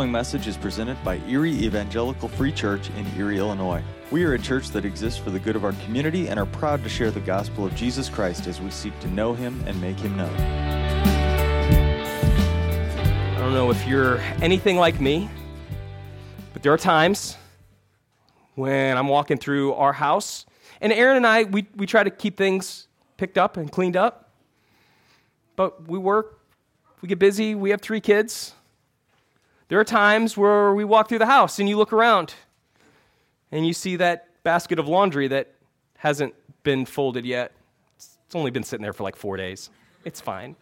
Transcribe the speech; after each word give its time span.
following 0.00 0.12
message 0.12 0.46
is 0.46 0.56
presented 0.56 0.96
by 1.04 1.20
Erie 1.28 1.52
Evangelical 1.52 2.26
Free 2.26 2.50
Church 2.50 2.88
in 2.96 3.06
Erie, 3.18 3.36
Illinois. 3.36 3.82
We 4.10 4.24
are 4.24 4.32
a 4.32 4.38
church 4.38 4.70
that 4.70 4.86
exists 4.86 5.18
for 5.18 5.28
the 5.28 5.38
good 5.38 5.56
of 5.56 5.62
our 5.62 5.74
community 5.84 6.28
and 6.28 6.40
are 6.40 6.46
proud 6.46 6.82
to 6.84 6.88
share 6.88 7.10
the 7.10 7.20
gospel 7.20 7.66
of 7.66 7.74
Jesus 7.74 8.08
Christ 8.08 8.46
as 8.46 8.62
we 8.62 8.70
seek 8.70 8.98
to 9.00 9.08
know 9.08 9.34
him 9.34 9.62
and 9.66 9.78
make 9.78 9.98
him 10.00 10.16
known. 10.16 10.34
I 13.36 13.40
don't 13.40 13.52
know 13.52 13.70
if 13.70 13.86
you're 13.86 14.16
anything 14.40 14.78
like 14.78 15.02
me, 15.02 15.28
but 16.54 16.62
there 16.62 16.72
are 16.72 16.78
times 16.78 17.36
when 18.54 18.96
I'm 18.96 19.08
walking 19.08 19.36
through 19.36 19.74
our 19.74 19.92
house, 19.92 20.46
and 20.80 20.94
Aaron 20.94 21.18
and 21.18 21.26
I, 21.26 21.42
we, 21.44 21.66
we 21.76 21.84
try 21.84 22.02
to 22.02 22.10
keep 22.10 22.38
things 22.38 22.88
picked 23.18 23.36
up 23.36 23.58
and 23.58 23.70
cleaned 23.70 23.98
up. 23.98 24.32
But 25.56 25.86
we 25.86 25.98
work, 25.98 26.40
we 27.02 27.08
get 27.10 27.18
busy, 27.18 27.54
we 27.54 27.68
have 27.68 27.82
three 27.82 28.00
kids. 28.00 28.54
There 29.70 29.78
are 29.78 29.84
times 29.84 30.36
where 30.36 30.74
we 30.74 30.82
walk 30.82 31.08
through 31.08 31.20
the 31.20 31.26
house 31.26 31.60
and 31.60 31.68
you 31.68 31.76
look 31.76 31.92
around 31.92 32.34
and 33.52 33.64
you 33.64 33.72
see 33.72 33.94
that 33.96 34.26
basket 34.42 34.80
of 34.80 34.88
laundry 34.88 35.28
that 35.28 35.54
hasn't 35.96 36.34
been 36.64 36.84
folded 36.84 37.24
yet. 37.24 37.52
It's 37.96 38.34
only 38.34 38.50
been 38.50 38.64
sitting 38.64 38.82
there 38.82 38.92
for 38.92 39.04
like 39.04 39.14
four 39.14 39.36
days. 39.36 39.70
It's 40.04 40.20
fine. 40.20 40.56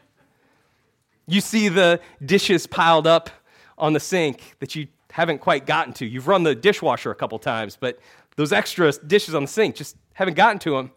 You 1.27 1.41
see 1.41 1.71
the 1.71 2.03
dishes 2.23 2.67
piled 2.67 3.07
up 3.07 3.31
on 3.79 3.95
the 3.95 4.01
sink 4.01 4.57
that 4.59 4.75
you 4.75 4.89
haven't 5.11 5.39
quite 5.39 5.65
gotten 5.65 5.95
to. 5.95 6.06
You've 6.06 6.29
run 6.29 6.43
the 6.43 6.55
dishwasher 6.55 7.11
a 7.11 7.15
couple 7.15 7.39
times, 7.39 7.79
but 7.81 7.98
those 8.37 8.53
extra 8.53 8.93
dishes 8.93 9.34
on 9.34 9.45
the 9.45 9.48
sink 9.48 9.75
just 9.75 9.97
haven't 10.12 10.34
gotten 10.34 10.59
to 10.59 10.73
them. 10.73 10.91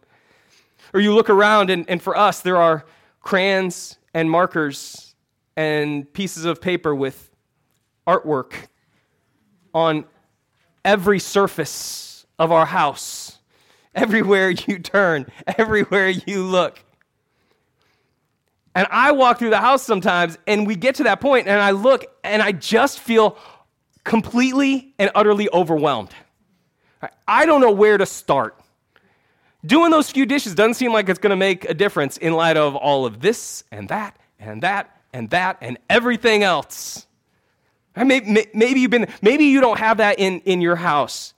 Or 0.93 0.99
you 0.99 1.13
look 1.13 1.29
around, 1.29 1.70
and, 1.70 1.89
and 1.89 2.01
for 2.01 2.17
us, 2.17 2.41
there 2.41 2.57
are 2.57 2.85
crayons 3.21 3.99
and 4.13 4.29
markers 4.29 5.15
and 5.55 6.12
pieces 6.12 6.43
of 6.43 6.59
paper 6.59 6.93
with 6.93 7.30
artwork 8.07 8.53
on 9.73 10.05
every 10.84 11.20
surface 11.20 12.26
of 12.39 12.51
our 12.51 12.65
house, 12.65 13.37
everywhere 13.95 14.49
you 14.49 14.79
turn, 14.79 15.27
everywhere 15.57 16.09
you 16.09 16.43
look. 16.43 16.84
And 18.73 18.87
I 18.89 19.11
walk 19.11 19.39
through 19.39 19.49
the 19.49 19.57
house 19.57 19.84
sometimes, 19.84 20.37
and 20.48 20.65
we 20.65 20.76
get 20.76 20.95
to 20.95 21.03
that 21.03 21.20
point, 21.20 21.48
and 21.48 21.61
I 21.61 21.71
look, 21.71 22.05
and 22.23 22.41
I 22.41 22.53
just 22.53 22.99
feel 22.99 23.37
completely 24.04 24.93
and 24.98 25.11
utterly 25.13 25.49
overwhelmed. 25.51 26.11
I 27.27 27.45
don't 27.45 27.61
know 27.61 27.71
where 27.71 27.98
to 27.98 28.05
start. 28.05 28.57
Doing 29.65 29.91
those 29.91 30.09
few 30.09 30.26
dishes 30.26 30.55
doesn't 30.55 30.76
seem 30.76 30.93
like 30.93 31.09
it's 31.09 31.20
going 31.20 31.31
to 31.31 31.35
make 31.35 31.65
a 31.65 31.73
difference 31.73 32.17
in 32.17 32.33
light 32.33 32.57
of 32.57 32.76
all 32.76 33.05
of 33.05 33.20
this 33.20 33.63
and 33.71 33.89
that 33.89 34.17
and 34.39 34.63
that 34.63 34.89
and 35.13 35.29
that 35.29 35.57
and 35.61 35.77
everything 35.89 36.43
else. 36.43 37.05
Maybe, 37.95 38.47
maybe, 38.53 38.79
you've 38.79 38.91
been, 38.91 39.07
maybe 39.21 39.45
you 39.45 39.59
don't 39.59 39.79
have 39.79 39.97
that 39.97 40.20
in, 40.20 40.39
in 40.41 40.61
your 40.61 40.77
house. 40.77 41.34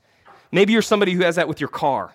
Maybe 0.52 0.74
you're 0.74 0.84
somebody 0.84 1.14
who 1.14 1.24
has 1.24 1.38
that 1.38 1.48
with 1.48 1.60
your 1.60 1.70
car. 1.70 2.14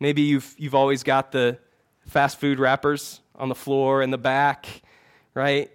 Maybe 0.00 0.22
you've, 0.22 0.54
you've 0.56 0.74
always 0.74 1.02
got 1.02 1.32
the 1.32 1.58
fast 2.06 2.40
food 2.40 2.58
wrappers 2.58 3.20
on 3.34 3.48
the 3.48 3.54
floor 3.54 4.02
in 4.02 4.10
the 4.10 4.18
back, 4.18 4.66
right? 5.34 5.70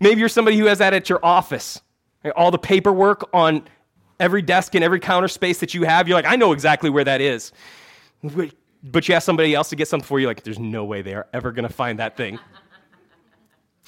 Maybe 0.00 0.20
you're 0.20 0.28
somebody 0.28 0.56
who 0.56 0.66
has 0.66 0.78
that 0.78 0.94
at 0.94 1.08
your 1.08 1.18
office. 1.24 1.80
Right? 2.24 2.32
All 2.34 2.52
the 2.52 2.58
paperwork 2.58 3.28
on 3.34 3.64
every 4.20 4.42
desk 4.42 4.76
and 4.76 4.84
every 4.84 5.00
counter 5.00 5.26
space 5.26 5.58
that 5.60 5.74
you 5.74 5.82
have, 5.82 6.06
you're 6.06 6.16
like, 6.16 6.26
I 6.26 6.36
know 6.36 6.52
exactly 6.52 6.90
where 6.90 7.02
that 7.02 7.20
is. 7.20 7.52
But 8.84 9.08
you 9.08 9.14
ask 9.16 9.26
somebody 9.26 9.54
else 9.54 9.68
to 9.70 9.76
get 9.76 9.88
something 9.88 10.06
for 10.06 10.20
you, 10.20 10.28
like, 10.28 10.44
there's 10.44 10.60
no 10.60 10.84
way 10.84 11.02
they 11.02 11.14
are 11.14 11.26
ever 11.32 11.50
going 11.50 11.66
to 11.66 11.74
find 11.74 11.98
that 11.98 12.16
thing. 12.16 12.38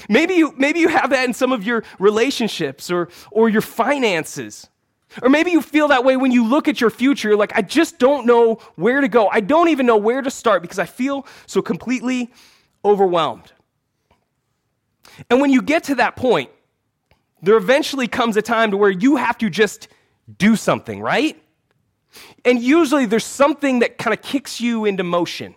Maybe 0.09 0.35
you, 0.35 0.53
maybe 0.57 0.81
you 0.81 0.89
have 0.89 1.11
that 1.11 1.25
in 1.25 1.35
some 1.35 1.53
of 1.53 1.65
your 1.65 1.85
relationships 1.99 2.91
or, 2.91 3.09
or 3.31 3.49
your 3.49 3.63
finances. 3.63 4.69
Or 5.23 5.29
maybe 5.29 5.53
you 5.53 5.63
feel 5.63 5.89
that 5.89 6.05
way 6.05 6.17
when 6.17 6.33
you 6.33 6.45
look 6.45 6.67
at 6.67 6.81
your 6.81 6.91
future. 6.91 7.29
You're 7.29 7.39
like, 7.39 7.55
I 7.55 7.63
just 7.63 7.99
don't 7.99 8.27
know 8.27 8.57
where 8.75 9.01
to 9.01 9.09
go. 9.09 9.29
I 9.29 9.41
don't 9.41 9.69
even 9.69 9.87
know 9.87 9.97
where 9.97 10.23
to 10.23 10.31
start 10.31 10.63
because 10.63 10.79
I 10.79 10.87
feel 10.87 11.27
so 11.47 11.63
completely 11.63 12.33
overwhelmed. 12.85 13.53
And 15.31 15.41
when 15.41 15.51
you 15.51 15.63
get 15.63 15.85
to 15.85 15.95
that 15.97 16.17
point, 16.17 16.51
there 17.43 17.57
eventually 17.57 18.09
comes 18.09 18.37
a 18.37 18.43
time 18.43 18.71
to 18.73 18.77
where 18.77 18.91
you 18.91 19.17
have 19.17 19.39
to 19.39 19.51
just 19.51 19.89
do 20.39 20.57
something, 20.57 21.01
right? 21.01 21.41
And 22.45 22.61
usually 22.61 23.07
there's 23.07 23.25
something 23.25 23.81
that 23.81 23.99
kind 23.99 24.15
of 24.15 24.23
kicks 24.23 24.61
you 24.61 24.85
into 24.85 25.05
motion, 25.05 25.55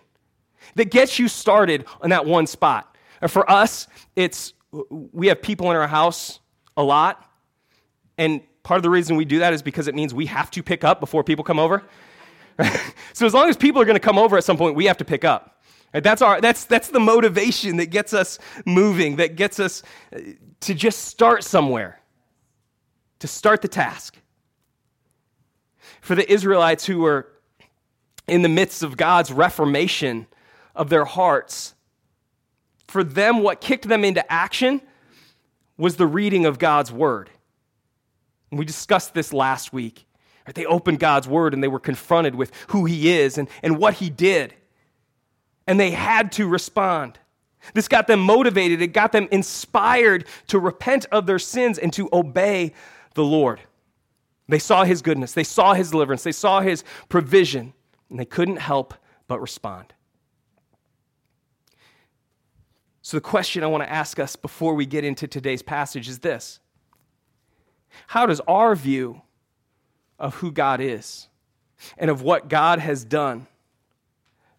that 0.74 0.90
gets 0.90 1.18
you 1.18 1.28
started 1.28 1.86
on 2.00 2.10
that 2.10 2.26
one 2.26 2.46
spot. 2.46 2.87
For 3.26 3.48
us, 3.50 3.88
it's 4.14 4.52
we 4.90 5.28
have 5.28 5.42
people 5.42 5.70
in 5.70 5.76
our 5.76 5.88
house 5.88 6.40
a 6.76 6.82
lot. 6.82 7.24
And 8.16 8.40
part 8.62 8.78
of 8.78 8.82
the 8.82 8.90
reason 8.90 9.16
we 9.16 9.24
do 9.24 9.40
that 9.40 9.52
is 9.52 9.62
because 9.62 9.88
it 9.88 9.94
means 9.94 10.12
we 10.14 10.26
have 10.26 10.50
to 10.52 10.62
pick 10.62 10.84
up 10.84 11.00
before 11.00 11.24
people 11.24 11.44
come 11.44 11.58
over. 11.58 11.82
so 13.12 13.26
as 13.26 13.34
long 13.34 13.48
as 13.48 13.56
people 13.56 13.80
are 13.80 13.84
going 13.84 13.96
to 13.96 14.00
come 14.00 14.18
over 14.18 14.36
at 14.36 14.44
some 14.44 14.56
point, 14.56 14.74
we 14.76 14.86
have 14.86 14.98
to 14.98 15.04
pick 15.04 15.24
up. 15.24 15.62
That's, 15.92 16.20
our, 16.20 16.40
that's, 16.40 16.64
that's 16.64 16.88
the 16.88 17.00
motivation 17.00 17.78
that 17.78 17.86
gets 17.86 18.12
us 18.12 18.38
moving, 18.66 19.16
that 19.16 19.36
gets 19.36 19.58
us 19.58 19.82
uh, 20.14 20.18
to 20.60 20.74
just 20.74 21.06
start 21.06 21.44
somewhere, 21.44 22.00
to 23.20 23.26
start 23.26 23.62
the 23.62 23.68
task. 23.68 24.18
For 26.02 26.14
the 26.14 26.30
Israelites 26.30 26.84
who 26.84 26.98
were 26.98 27.32
in 28.26 28.42
the 28.42 28.48
midst 28.48 28.82
of 28.82 28.96
God's 28.98 29.32
reformation 29.32 30.26
of 30.74 30.90
their 30.90 31.06
hearts, 31.06 31.74
for 32.88 33.04
them, 33.04 33.42
what 33.42 33.60
kicked 33.60 33.86
them 33.86 34.04
into 34.04 34.30
action 34.32 34.80
was 35.76 35.96
the 35.96 36.06
reading 36.06 36.46
of 36.46 36.58
God's 36.58 36.90
word. 36.90 37.30
And 38.50 38.58
we 38.58 38.64
discussed 38.64 39.14
this 39.14 39.32
last 39.32 39.72
week. 39.72 40.06
They 40.54 40.64
opened 40.64 40.98
God's 40.98 41.28
word 41.28 41.52
and 41.52 41.62
they 41.62 41.68
were 41.68 41.78
confronted 41.78 42.34
with 42.34 42.50
who 42.68 42.86
he 42.86 43.10
is 43.10 43.36
and, 43.36 43.48
and 43.62 43.78
what 43.78 43.94
he 43.94 44.08
did. 44.08 44.54
And 45.66 45.78
they 45.78 45.90
had 45.90 46.32
to 46.32 46.48
respond. 46.48 47.18
This 47.74 47.88
got 47.88 48.06
them 48.06 48.20
motivated, 48.20 48.80
it 48.80 48.88
got 48.88 49.12
them 49.12 49.28
inspired 49.30 50.24
to 50.46 50.58
repent 50.58 51.04
of 51.12 51.26
their 51.26 51.38
sins 51.38 51.76
and 51.76 51.92
to 51.92 52.08
obey 52.12 52.72
the 53.14 53.24
Lord. 53.24 53.60
They 54.48 54.58
saw 54.58 54.84
his 54.84 55.02
goodness, 55.02 55.32
they 55.32 55.44
saw 55.44 55.74
his 55.74 55.90
deliverance, 55.90 56.22
they 56.22 56.32
saw 56.32 56.60
his 56.60 56.82
provision, 57.10 57.74
and 58.08 58.18
they 58.18 58.24
couldn't 58.24 58.56
help 58.56 58.94
but 59.26 59.40
respond. 59.40 59.92
So, 63.08 63.16
the 63.16 63.22
question 63.22 63.64
I 63.64 63.68
want 63.68 63.82
to 63.82 63.90
ask 63.90 64.18
us 64.18 64.36
before 64.36 64.74
we 64.74 64.84
get 64.84 65.02
into 65.02 65.26
today's 65.26 65.62
passage 65.62 66.10
is 66.10 66.18
this 66.18 66.60
How 68.08 68.26
does 68.26 68.40
our 68.40 68.74
view 68.74 69.22
of 70.18 70.34
who 70.34 70.52
God 70.52 70.82
is 70.82 71.28
and 71.96 72.10
of 72.10 72.20
what 72.20 72.50
God 72.50 72.80
has 72.80 73.06
done 73.06 73.46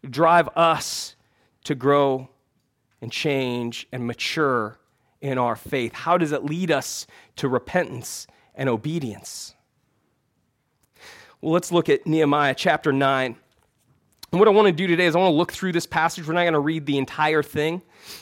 drive 0.04 0.50
us 0.56 1.16
to 1.66 1.76
grow 1.76 2.28
and 3.02 3.12
change 3.12 3.88
and 3.92 4.08
mature 4.08 4.80
in 5.22 5.38
our 5.38 5.56
faith? 5.56 5.94
How 5.94 6.18
does 6.18 6.32
it 6.32 6.44
lead 6.44 6.72
us 6.72 7.06
to 7.36 7.48
repentance 7.48 8.26
and 8.56 8.68
obedience? 8.68 9.54
Well, 11.40 11.52
let's 11.52 11.72
look 11.72 11.88
at 11.88 12.08
Nehemiah 12.08 12.56
chapter 12.56 12.92
9. 12.92 13.36
And 14.32 14.40
what 14.40 14.48
I 14.48 14.52
want 14.52 14.68
to 14.68 14.72
do 14.72 14.86
today 14.86 15.06
is 15.06 15.16
I 15.16 15.20
want 15.20 15.32
to 15.34 15.38
look 15.38 15.52
through 15.52 15.72
this 15.72 15.88
passage. 15.88 16.28
We're 16.28 16.36
not 16.36 16.44
going 16.44 16.54
to 16.54 16.60
read 16.60 16.86
the 16.86 16.98
entire 16.98 17.42
thing, 17.42 17.82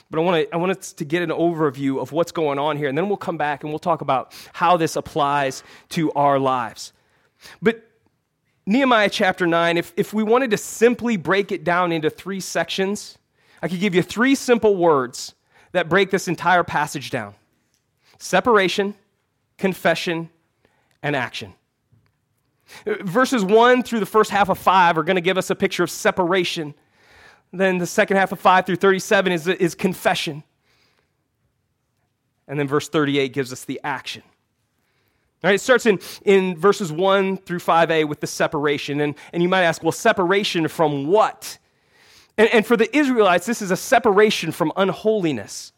but 0.10 0.20
I 0.20 0.24
want, 0.24 0.48
to, 0.48 0.54
I 0.54 0.58
want 0.58 0.82
to 0.82 1.06
get 1.06 1.22
an 1.22 1.32
overview 1.32 2.02
of 2.02 2.14
what's 2.14 2.32
going 2.32 2.60
on 2.60 2.78
here. 2.78 2.88
And 2.88 2.98
then 2.98 3.10
we'll 3.10 3.18
come 3.18 3.38
back 3.38 3.64
and 3.64 3.72
we'll 3.72 3.80
talk 3.80 4.00
about 4.02 4.34
how 4.54 4.78
this 4.78 4.96
applies 4.96 5.64
to 5.90 6.12
our 6.14 6.40
lives. 6.40 6.94
But 7.62 7.84
Nehemiah 8.66 9.10
chapter 9.10 9.46
9, 9.46 9.78
if, 9.78 9.94
if 9.98 10.14
we 10.14 10.24
wanted 10.24 10.52
to 10.52 10.58
simply 10.58 11.18
break 11.18 11.52
it 11.52 11.64
down 11.66 11.92
into 11.92 12.10
three 12.10 12.40
sections, 12.40 13.18
I 13.62 13.68
could 13.68 13.80
give 13.80 13.94
you 13.94 14.02
three 14.02 14.36
simple 14.36 14.76
words 14.76 15.34
that 15.74 15.90
break 15.90 16.10
this 16.10 16.28
entire 16.28 16.64
passage 16.64 17.10
down 17.10 17.36
separation, 18.20 18.96
confession, 19.58 20.30
and 21.04 21.16
action. 21.16 21.54
Verses 22.86 23.44
1 23.44 23.84
through 23.84 24.00
the 24.00 24.06
first 24.06 24.30
half 24.30 24.50
of 24.50 24.58
5 24.58 24.98
are 24.98 25.04
going 25.04 25.16
to 25.16 25.22
give 25.22 25.38
us 25.38 25.50
a 25.50 25.56
picture 25.56 25.84
of 25.84 25.92
separation. 25.92 26.74
Then 27.54 27.78
the 27.78 27.88
second 27.88 28.18
half 28.18 28.32
of 28.32 28.40
5 28.40 28.66
through 28.66 28.76
37 28.76 29.32
is, 29.32 29.48
is 29.48 29.76
confession. 29.76 30.44
And 32.48 32.60
then 32.60 32.68
verse 32.68 32.90
38 32.90 33.34
gives 33.34 33.52
us 33.52 33.66
the 33.66 33.80
action. 33.84 34.24
All 35.44 35.50
right, 35.50 35.56
it 35.56 35.62
starts 35.62 35.86
in, 35.86 36.00
in 36.26 36.58
verses 36.58 36.92
1 36.92 37.38
through 37.38 37.60
5a 37.60 38.08
with 38.08 38.20
the 38.20 38.28
separation. 38.28 39.02
And, 39.02 39.16
and 39.32 39.44
you 39.44 39.50
might 39.50 39.64
ask, 39.64 39.84
well, 39.84 39.92
separation 39.92 40.68
from 40.68 41.08
what? 41.08 41.58
And, 42.38 42.50
and 42.50 42.66
for 42.66 42.76
the 42.76 42.96
Israelites, 42.96 43.46
this 43.46 43.62
is 43.62 43.70
a 43.70 43.78
separation 43.78 44.52
from 44.52 44.72
unholiness. 44.76 45.74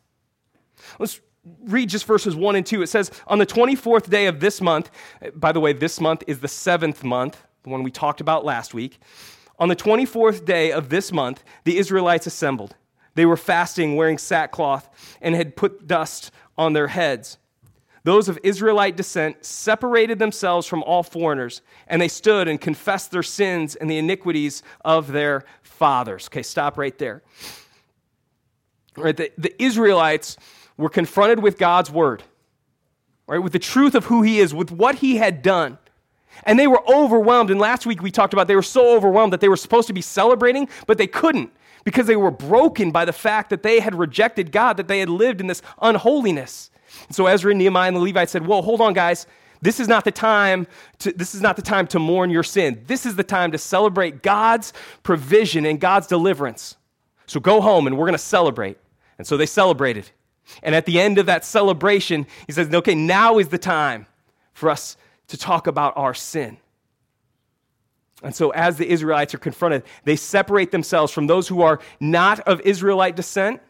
Let's 0.97 1.19
read 1.63 1.89
just 1.89 2.05
verses 2.05 2.35
1 2.35 2.55
and 2.55 2.65
2. 2.65 2.81
It 2.81 2.87
says, 2.87 3.11
On 3.27 3.39
the 3.39 3.45
24th 3.45 4.09
day 4.09 4.27
of 4.27 4.39
this 4.39 4.61
month, 4.61 4.91
by 5.35 5.51
the 5.51 5.59
way, 5.59 5.73
this 5.73 5.99
month 5.99 6.23
is 6.27 6.39
the 6.39 6.47
seventh 6.47 7.03
month, 7.03 7.41
the 7.63 7.69
one 7.69 7.83
we 7.83 7.91
talked 7.91 8.21
about 8.21 8.45
last 8.45 8.73
week. 8.73 8.99
On 9.57 9.67
the 9.67 9.75
24th 9.75 10.45
day 10.45 10.71
of 10.71 10.89
this 10.89 11.11
month, 11.11 11.43
the 11.65 11.77
Israelites 11.77 12.27
assembled. 12.27 12.75
They 13.15 13.25
were 13.25 13.37
fasting, 13.37 13.95
wearing 13.95 14.17
sackcloth, 14.17 14.89
and 15.21 15.35
had 15.35 15.55
put 15.55 15.87
dust 15.87 16.31
on 16.57 16.73
their 16.73 16.87
heads. 16.87 17.37
those 18.05 18.29
of 18.29 18.39
Israelite 18.43 18.95
descent, 18.95 19.43
separated 19.45 20.19
themselves 20.19 20.65
from 20.65 20.81
all 20.83 21.03
foreigners, 21.03 21.61
and 21.87 22.01
they 22.01 22.07
stood 22.07 22.47
and 22.47 22.59
confessed 22.59 23.11
their 23.11 23.23
sins 23.23 23.75
and 23.75 23.91
the 23.91 23.97
iniquities 23.97 24.63
of 24.85 25.11
their 25.11 25.43
fathers. 25.61 26.27
Okay, 26.27 26.41
stop 26.41 26.77
right 26.77 26.97
there. 26.97 27.21
Right, 28.95 29.15
the, 29.15 29.31
the 29.37 29.61
Israelites 29.61 30.37
were 30.79 30.89
confronted 30.89 31.43
with 31.43 31.57
God's 31.57 31.91
word, 31.91 32.23
right, 33.27 33.39
with 33.39 33.51
the 33.53 33.59
truth 33.59 33.95
of 33.95 34.05
who 34.05 34.21
He 34.21 34.39
is, 34.39 34.53
with 34.53 34.71
what 34.71 34.95
He 34.95 35.17
had 35.17 35.41
done. 35.41 35.77
And 36.45 36.57
they 36.57 36.67
were 36.67 36.81
overwhelmed. 36.89 37.51
And 37.51 37.59
last 37.59 37.85
week 37.85 38.01
we 38.01 38.11
talked 38.11 38.33
about 38.33 38.47
they 38.47 38.55
were 38.55 38.61
so 38.61 38.95
overwhelmed 38.95 39.33
that 39.33 39.41
they 39.41 39.49
were 39.49 39.57
supposed 39.57 39.87
to 39.87 39.93
be 39.93 40.01
celebrating, 40.01 40.69
but 40.87 40.97
they 40.97 41.07
couldn't 41.07 41.51
because 41.83 42.07
they 42.07 42.15
were 42.15 42.31
broken 42.31 42.91
by 42.91 43.03
the 43.03 43.13
fact 43.13 43.49
that 43.49 43.61
they 43.61 43.81
had 43.81 43.93
rejected 43.93 44.53
God, 44.53 44.77
that 44.77 44.87
they 44.87 44.99
had 44.99 45.09
lived 45.09 45.41
in 45.41 45.47
this 45.47 45.61
unholiness. 45.81 46.71
And 47.07 47.15
so 47.15 47.27
Ezra 47.27 47.51
and 47.51 47.59
Nehemiah 47.59 47.89
and 47.89 47.97
the 47.97 48.01
Levites 48.01 48.31
said, 48.31 48.45
Whoa, 48.45 48.61
hold 48.61 48.79
on, 48.79 48.93
guys. 48.93 49.27
This 49.61 49.81
is 49.81 49.89
not 49.89 50.05
the 50.05 50.11
time 50.11 50.65
to, 50.99 51.11
this 51.11 51.35
is 51.35 51.41
not 51.41 51.57
the 51.57 51.61
time 51.61 51.87
to 51.87 51.99
mourn 51.99 52.29
your 52.29 52.43
sin. 52.43 52.83
This 52.87 53.05
is 53.05 53.17
the 53.17 53.23
time 53.25 53.51
to 53.51 53.57
celebrate 53.57 54.23
God's 54.23 54.71
provision 55.03 55.65
and 55.65 55.77
God's 55.77 56.07
deliverance. 56.07 56.77
So 57.25 57.41
go 57.41 57.59
home 57.59 57.85
and 57.85 57.97
we're 57.97 58.05
going 58.05 58.13
to 58.13 58.17
celebrate. 58.17 58.77
And 59.17 59.27
so 59.27 59.35
they 59.35 59.45
celebrated. 59.45 60.09
And 60.63 60.75
at 60.75 60.85
the 60.85 60.99
end 60.99 61.17
of 61.17 61.25
that 61.27 61.45
celebration, 61.45 62.27
he 62.47 62.53
says, 62.53 62.73
okay, 62.73 62.95
now 62.95 63.37
is 63.37 63.49
the 63.49 63.57
time 63.57 64.07
for 64.53 64.69
us 64.69 64.97
to 65.27 65.37
talk 65.37 65.67
about 65.67 65.95
our 65.95 66.13
sin. 66.13 66.57
And 68.21 68.35
so, 68.35 68.49
as 68.49 68.77
the 68.77 68.89
Israelites 68.89 69.33
are 69.33 69.39
confronted, 69.39 69.83
they 70.03 70.17
separate 70.17 70.71
themselves 70.71 71.13
from 71.13 71.27
those 71.27 71.47
who 71.47 71.61
are 71.61 71.79
not 71.99 72.41
of 72.41 72.59
Israelite 72.61 73.15
descent 73.15 73.61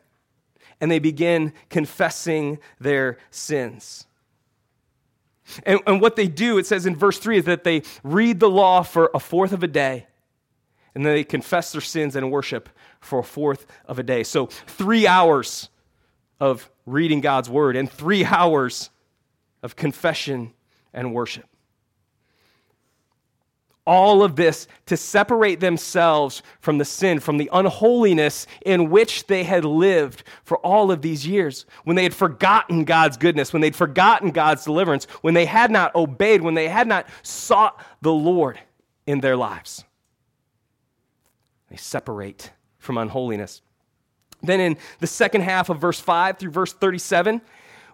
and 0.81 0.89
they 0.89 0.99
begin 0.99 1.53
confessing 1.69 2.59
their 2.79 3.17
sins. 3.31 4.07
And, 5.65 5.79
and, 5.87 5.99
what 5.99 6.15
they 6.15 6.27
do, 6.27 6.57
it 6.57 6.67
says 6.67 6.85
in 6.85 6.95
verse 6.95 7.17
3, 7.17 7.39
is 7.39 7.45
that 7.45 7.63
they 7.63 7.81
read 8.03 8.39
the 8.39 8.49
law 8.49 8.83
for 8.83 9.09
a 9.13 9.19
fourth 9.19 9.51
of 9.51 9.63
a 9.63 9.67
day, 9.67 10.05
and 10.93 11.03
then 11.03 11.15
they 11.15 11.23
confess 11.23 11.71
their 11.71 11.81
sins 11.81 12.15
and 12.15 12.31
worship 12.31 12.69
for 12.99 13.19
a 13.19 13.23
fourth 13.23 13.65
of 13.85 13.97
a 13.97 14.03
day. 14.03 14.23
So, 14.23 14.45
three 14.45 15.07
hours 15.07 15.69
of 16.39 16.69
reading 16.85 17.21
God's 17.21 17.49
word 17.49 17.75
and 17.75 17.89
three 17.89 18.25
hours 18.25 18.89
of 19.61 19.75
confession 19.75 20.53
and 20.93 21.13
worship 21.13 21.49
all 23.89 24.21
of 24.21 24.35
this 24.35 24.67
to 24.85 24.95
separate 24.95 25.59
themselves 25.59 26.43
from 26.59 26.77
the 26.77 26.85
sin, 26.85 27.19
from 27.19 27.37
the 27.37 27.49
unholiness 27.51 28.45
in 28.63 28.91
which 28.91 29.25
they 29.25 29.43
had 29.43 29.65
lived 29.65 30.21
for 30.43 30.59
all 30.59 30.91
of 30.91 31.01
these 31.01 31.25
years, 31.25 31.65
when 31.85 31.95
they 31.95 32.03
had 32.03 32.13
forgotten 32.13 32.83
God's 32.83 33.17
goodness, 33.17 33.51
when 33.51 33.63
they'd 33.63 33.75
forgotten 33.75 34.29
God's 34.29 34.63
deliverance, 34.63 35.05
when 35.21 35.33
they 35.33 35.47
had 35.47 35.71
not 35.71 35.95
obeyed, 35.95 36.43
when 36.43 36.53
they 36.53 36.67
had 36.67 36.87
not 36.87 37.07
sought 37.23 37.83
the 38.03 38.13
Lord 38.13 38.59
in 39.07 39.21
their 39.21 39.35
lives. 39.35 39.83
They 41.71 41.77
separate 41.77 42.51
from 42.77 42.99
unholiness. 42.99 43.63
Then 44.41 44.59
in 44.59 44.77
the 44.99 45.07
second 45.07 45.41
half 45.41 45.69
of 45.69 45.79
verse 45.79 45.99
5 45.99 46.37
through 46.37 46.51
verse 46.51 46.73
37, 46.73 47.41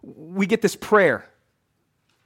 we 0.04 0.46
get 0.46 0.62
this 0.62 0.76
prayer. 0.76 1.28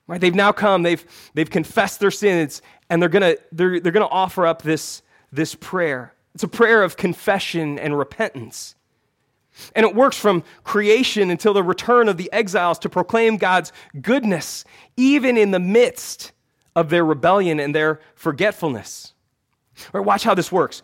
Right? 0.08 0.20
They've 0.20 0.36
now 0.36 0.52
come, 0.52 0.84
they've, 0.84 1.06
they've 1.36 1.50
confessed 1.50 2.00
their 2.00 2.12
sins, 2.12 2.62
and 2.90 3.02
they're 3.02 3.10
going 3.10 3.36
to 3.36 3.40
they're, 3.52 3.80
they're 3.80 3.92
going 3.92 4.08
to 4.08 4.12
offer 4.12 4.46
up 4.46 4.64
this, 4.64 5.02
this 5.32 5.56
prayer. 5.56 6.14
It's 6.34 6.44
a 6.44 6.48
prayer 6.48 6.84
of 6.84 6.98
confession 6.98 7.78
and 7.78 7.98
repentance. 7.98 8.76
And 9.76 9.86
it 9.86 9.96
works 9.96 10.18
from 10.18 10.44
creation 10.64 11.30
until 11.30 11.54
the 11.54 11.64
return 11.64 12.08
of 12.08 12.18
the 12.18 12.32
exiles 12.32 12.80
to 12.80 12.90
proclaim 12.90 13.38
God's 13.38 13.72
goodness, 14.02 14.64
even 14.96 15.38
in 15.38 15.52
the 15.52 15.60
midst 15.60 16.32
of 16.76 16.90
their 16.90 17.04
rebellion 17.04 17.60
and 17.60 17.76
their 17.76 18.00
forgetfulness. 18.16 19.14
Right, 19.94 20.04
watch 20.04 20.24
how 20.24 20.34
this 20.34 20.52
works. 20.52 20.82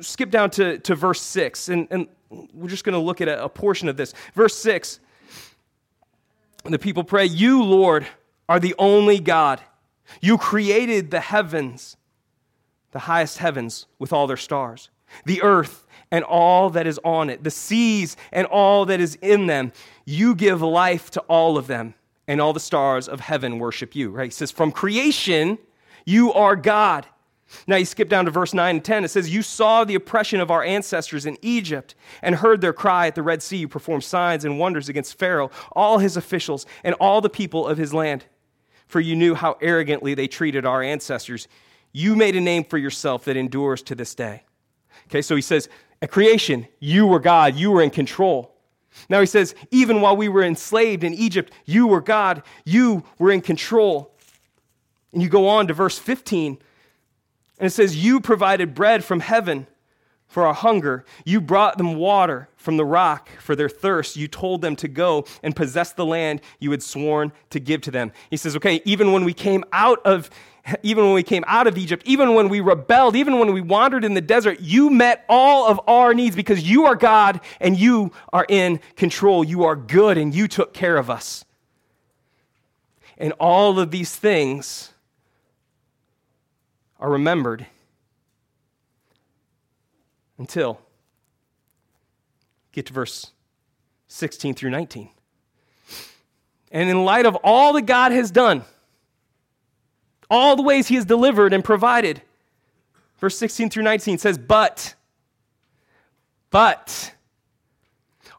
Skip 0.00 0.30
down 0.30 0.50
to, 0.50 0.78
to 0.78 0.94
verse 0.94 1.20
6, 1.20 1.68
and, 1.68 1.88
and 1.90 2.06
we're 2.30 2.68
just 2.68 2.84
going 2.84 2.94
to 2.94 2.98
look 2.98 3.20
at 3.20 3.28
a, 3.28 3.44
a 3.44 3.48
portion 3.48 3.88
of 3.88 3.96
this. 3.96 4.14
Verse 4.34 4.56
6 4.58 5.00
the 6.64 6.78
people 6.78 7.04
pray, 7.04 7.24
You, 7.24 7.62
Lord, 7.62 8.06
are 8.48 8.60
the 8.60 8.74
only 8.78 9.20
God. 9.20 9.60
You 10.20 10.38
created 10.38 11.10
the 11.10 11.20
heavens, 11.20 11.96
the 12.92 13.00
highest 13.00 13.38
heavens, 13.38 13.86
with 13.98 14.12
all 14.12 14.26
their 14.26 14.36
stars, 14.36 14.90
the 15.24 15.42
earth 15.42 15.86
and 16.10 16.24
all 16.24 16.70
that 16.70 16.86
is 16.86 16.98
on 17.04 17.28
it, 17.28 17.44
the 17.44 17.50
seas 17.50 18.16
and 18.32 18.46
all 18.46 18.86
that 18.86 19.00
is 19.00 19.16
in 19.16 19.46
them. 19.46 19.72
You 20.06 20.34
give 20.34 20.62
life 20.62 21.10
to 21.12 21.20
all 21.22 21.58
of 21.58 21.66
them, 21.66 21.94
and 22.26 22.40
all 22.40 22.52
the 22.52 22.60
stars 22.60 23.08
of 23.08 23.20
heaven 23.20 23.58
worship 23.58 23.94
you. 23.94 24.10
Right? 24.10 24.26
He 24.26 24.30
says, 24.30 24.50
From 24.50 24.72
creation, 24.72 25.58
you 26.04 26.32
are 26.32 26.56
God. 26.56 27.06
Now 27.66 27.76
you 27.76 27.84
skip 27.84 28.08
down 28.08 28.26
to 28.26 28.30
verse 28.30 28.52
9 28.52 28.76
and 28.76 28.84
10. 28.84 29.04
It 29.04 29.08
says, 29.08 29.32
You 29.32 29.42
saw 29.42 29.84
the 29.84 29.94
oppression 29.94 30.40
of 30.40 30.50
our 30.50 30.62
ancestors 30.62 31.26
in 31.26 31.38
Egypt 31.42 31.94
and 32.22 32.36
heard 32.36 32.60
their 32.60 32.72
cry 32.72 33.06
at 33.06 33.14
the 33.14 33.22
Red 33.22 33.42
Sea. 33.42 33.58
You 33.58 33.68
performed 33.68 34.04
signs 34.04 34.44
and 34.44 34.58
wonders 34.58 34.88
against 34.88 35.18
Pharaoh, 35.18 35.50
all 35.72 35.98
his 35.98 36.16
officials, 36.16 36.66
and 36.84 36.94
all 36.96 37.20
the 37.20 37.30
people 37.30 37.66
of 37.66 37.78
his 37.78 37.94
land 37.94 38.26
for 38.88 39.00
you 39.00 39.14
knew 39.14 39.34
how 39.34 39.56
arrogantly 39.60 40.14
they 40.14 40.26
treated 40.26 40.66
our 40.66 40.82
ancestors. 40.82 41.46
You 41.92 42.16
made 42.16 42.34
a 42.34 42.40
name 42.40 42.64
for 42.64 42.78
yourself 42.78 43.24
that 43.26 43.36
endures 43.36 43.82
to 43.82 43.94
this 43.94 44.14
day. 44.14 44.42
Okay, 45.06 45.22
so 45.22 45.36
he 45.36 45.42
says, 45.42 45.68
at 46.02 46.10
creation, 46.10 46.66
you 46.80 47.06
were 47.06 47.20
God, 47.20 47.54
you 47.54 47.70
were 47.70 47.82
in 47.82 47.90
control. 47.90 48.54
Now 49.08 49.20
he 49.20 49.26
says, 49.26 49.54
even 49.70 50.00
while 50.00 50.16
we 50.16 50.28
were 50.28 50.42
enslaved 50.42 51.04
in 51.04 51.14
Egypt, 51.14 51.52
you 51.66 51.86
were 51.86 52.00
God, 52.00 52.42
you 52.64 53.04
were 53.18 53.30
in 53.30 53.42
control. 53.42 54.14
And 55.12 55.22
you 55.22 55.28
go 55.28 55.48
on 55.48 55.66
to 55.68 55.74
verse 55.74 55.98
15, 55.98 56.58
and 57.58 57.66
it 57.66 57.70
says, 57.70 57.96
You 57.96 58.20
provided 58.20 58.74
bread 58.74 59.04
from 59.04 59.20
heaven 59.20 59.66
for 60.28 60.46
our 60.46 60.54
hunger. 60.54 61.04
You 61.24 61.40
brought 61.40 61.78
them 61.78 61.96
water 61.96 62.48
from 62.56 62.76
the 62.76 62.84
rock 62.84 63.30
for 63.40 63.56
their 63.56 63.68
thirst. 63.68 64.16
You 64.16 64.28
told 64.28 64.60
them 64.60 64.76
to 64.76 64.88
go 64.88 65.24
and 65.42 65.56
possess 65.56 65.92
the 65.92 66.04
land 66.04 66.42
you 66.60 66.70
had 66.70 66.82
sworn 66.82 67.32
to 67.50 67.58
give 67.58 67.80
to 67.82 67.90
them. 67.90 68.12
He 68.30 68.36
says, 68.36 68.54
okay, 68.56 68.82
even 68.84 69.12
when 69.12 69.24
we 69.24 69.32
came 69.32 69.64
out 69.72 70.00
of 70.04 70.30
even 70.82 71.04
when 71.04 71.14
we 71.14 71.22
came 71.22 71.44
out 71.46 71.66
of 71.66 71.78
Egypt, 71.78 72.02
even 72.04 72.34
when 72.34 72.50
we 72.50 72.60
rebelled, 72.60 73.16
even 73.16 73.38
when 73.38 73.54
we 73.54 73.62
wandered 73.62 74.04
in 74.04 74.12
the 74.12 74.20
desert, 74.20 74.60
you 74.60 74.90
met 74.90 75.24
all 75.26 75.66
of 75.66 75.80
our 75.86 76.12
needs 76.12 76.36
because 76.36 76.62
you 76.62 76.84
are 76.84 76.94
God 76.94 77.40
and 77.58 77.74
you 77.74 78.12
are 78.34 78.44
in 78.50 78.80
control. 78.94 79.42
You 79.42 79.64
are 79.64 79.74
good 79.74 80.18
and 80.18 80.34
you 80.34 80.46
took 80.46 80.74
care 80.74 80.98
of 80.98 81.08
us. 81.08 81.46
And 83.16 83.32
all 83.40 83.78
of 83.78 83.90
these 83.90 84.14
things 84.14 84.92
are 86.98 87.10
remembered 87.10 87.66
until 90.38 90.80
get 92.72 92.86
to 92.86 92.92
verse 92.92 93.32
16 94.08 94.54
through 94.54 94.70
19. 94.70 95.10
And 96.70 96.90
in 96.90 97.04
light 97.04 97.26
of 97.26 97.36
all 97.36 97.72
that 97.74 97.82
God 97.82 98.12
has 98.12 98.30
done, 98.30 98.62
all 100.30 100.56
the 100.56 100.62
ways 100.62 100.88
he 100.88 100.96
has 100.96 101.04
delivered 101.04 101.52
and 101.52 101.64
provided, 101.64 102.22
verse 103.18 103.38
16 103.38 103.70
through 103.70 103.84
19 103.84 104.18
says, 104.18 104.36
But, 104.36 104.94
but, 106.50 107.14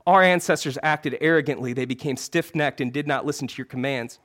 our 0.06 0.24
ancestors 0.24 0.78
acted 0.84 1.18
arrogantly. 1.22 1.74
They 1.74 1.86
became 1.86 2.18
stiff 2.18 2.54
necked 2.54 2.82
and 2.82 2.94
did 2.94 3.08
not 3.08 3.25
listen 3.25 3.48
to 3.48 3.58
your 3.58 3.66
commands. 3.66 4.20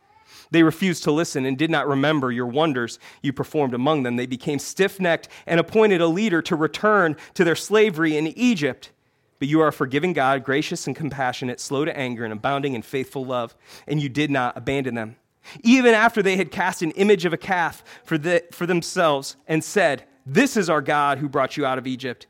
They 0.51 0.63
refused 0.63 1.05
to 1.05 1.13
listen 1.13 1.45
and 1.45 1.59
did 1.59 1.71
not 1.71 1.89
remember 1.89 2.31
your 2.31 2.47
wonders 2.47 2.99
you 3.23 3.33
performed 3.33 3.75
among 3.75 4.03
them. 4.03 4.17
They 4.17 4.27
became 4.27 4.59
stiff 4.59 5.01
necked 5.01 5.29
and 5.47 5.59
appointed 5.59 6.01
a 6.01 6.07
leader 6.07 6.43
to 6.43 6.57
return 6.57 7.17
to 7.35 7.45
their 7.45 7.57
slavery 7.57 8.17
in 8.17 8.27
Egypt. 8.29 8.91
But 9.39 9.49
you 9.49 9.61
are 9.61 9.69
a 9.69 9.73
forgiving 9.73 10.13
God, 10.13 10.45
gracious 10.45 10.87
and 10.87 10.95
compassionate, 10.95 11.61
slow 11.61 11.85
to 11.85 11.97
anger, 11.97 12.25
and 12.25 12.33
abounding 12.33 12.75
in 12.75 12.83
faithful 12.83 13.25
love, 13.25 13.55
and 13.87 14.01
you 14.01 14.09
did 14.09 14.31
not 14.31 14.57
abandon 14.57 14.95
them. 14.95 15.17
Even 15.63 15.93
after 15.95 16.23
they 16.23 16.37
had 16.37 16.51
cast 16.51 16.83
an 16.83 16.93
image 16.93 17.25
of 17.25 17.33
a 17.33 17.37
calf 17.37 17.85
for, 18.05 18.17
the, 18.17 18.45
for 18.53 18.67
themselves 18.67 19.37
and 19.47 19.63
said, 19.63 20.05
This 20.25 20.57
is 20.57 20.71
our 20.71 20.81
God 20.81 21.19
who 21.19 21.29
brought 21.29 21.57
you 21.57 21.67
out 21.67 21.79
of 21.79 21.87
Egypt. 21.87 22.27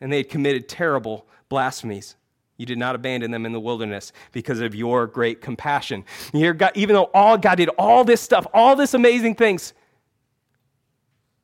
And 0.00 0.12
they 0.12 0.18
had 0.18 0.28
committed 0.28 0.68
terrible 0.68 1.26
blasphemies. 1.48 2.16
You 2.58 2.66
did 2.66 2.76
not 2.76 2.96
abandon 2.96 3.30
them 3.30 3.46
in 3.46 3.52
the 3.52 3.60
wilderness 3.60 4.12
because 4.32 4.60
of 4.60 4.74
your 4.74 5.06
great 5.06 5.40
compassion. 5.40 6.04
Here, 6.32 6.52
God, 6.52 6.72
even 6.74 6.94
though 6.94 7.10
all 7.14 7.38
God 7.38 7.54
did 7.54 7.70
all 7.78 8.04
this 8.04 8.20
stuff, 8.20 8.46
all 8.52 8.74
this 8.74 8.94
amazing 8.94 9.36
things, 9.36 9.72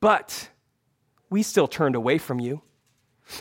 but 0.01 0.49
we 1.29 1.41
still 1.41 1.67
turned 1.67 1.95
away 1.95 2.17
from 2.17 2.39
you. 2.39 2.61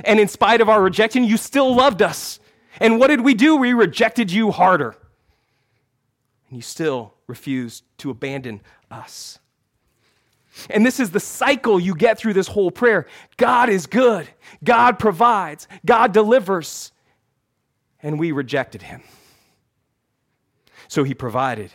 And 0.04 0.18
in 0.18 0.28
spite 0.28 0.60
of 0.60 0.68
our 0.68 0.80
rejection, 0.80 1.24
you 1.24 1.36
still 1.36 1.74
loved 1.74 2.00
us. 2.00 2.38
And 2.80 2.98
what 2.98 3.08
did 3.08 3.20
we 3.20 3.34
do? 3.34 3.56
We 3.56 3.74
rejected 3.74 4.30
you 4.30 4.52
harder. 4.52 4.96
And 6.48 6.56
you 6.56 6.62
still 6.62 7.14
refused 7.26 7.84
to 7.98 8.10
abandon 8.10 8.60
us. 8.90 9.40
And 10.70 10.86
this 10.86 11.00
is 11.00 11.10
the 11.10 11.20
cycle 11.20 11.80
you 11.80 11.96
get 11.96 12.18
through 12.18 12.34
this 12.34 12.46
whole 12.46 12.70
prayer. 12.70 13.06
God 13.36 13.68
is 13.68 13.86
good. 13.86 14.28
God 14.62 15.00
provides. 15.00 15.66
God 15.84 16.12
delivers 16.12 16.92
and 18.04 18.18
we 18.18 18.30
rejected 18.30 18.82
him. 18.82 19.02
So 20.88 21.02
he 21.02 21.14
provided 21.14 21.72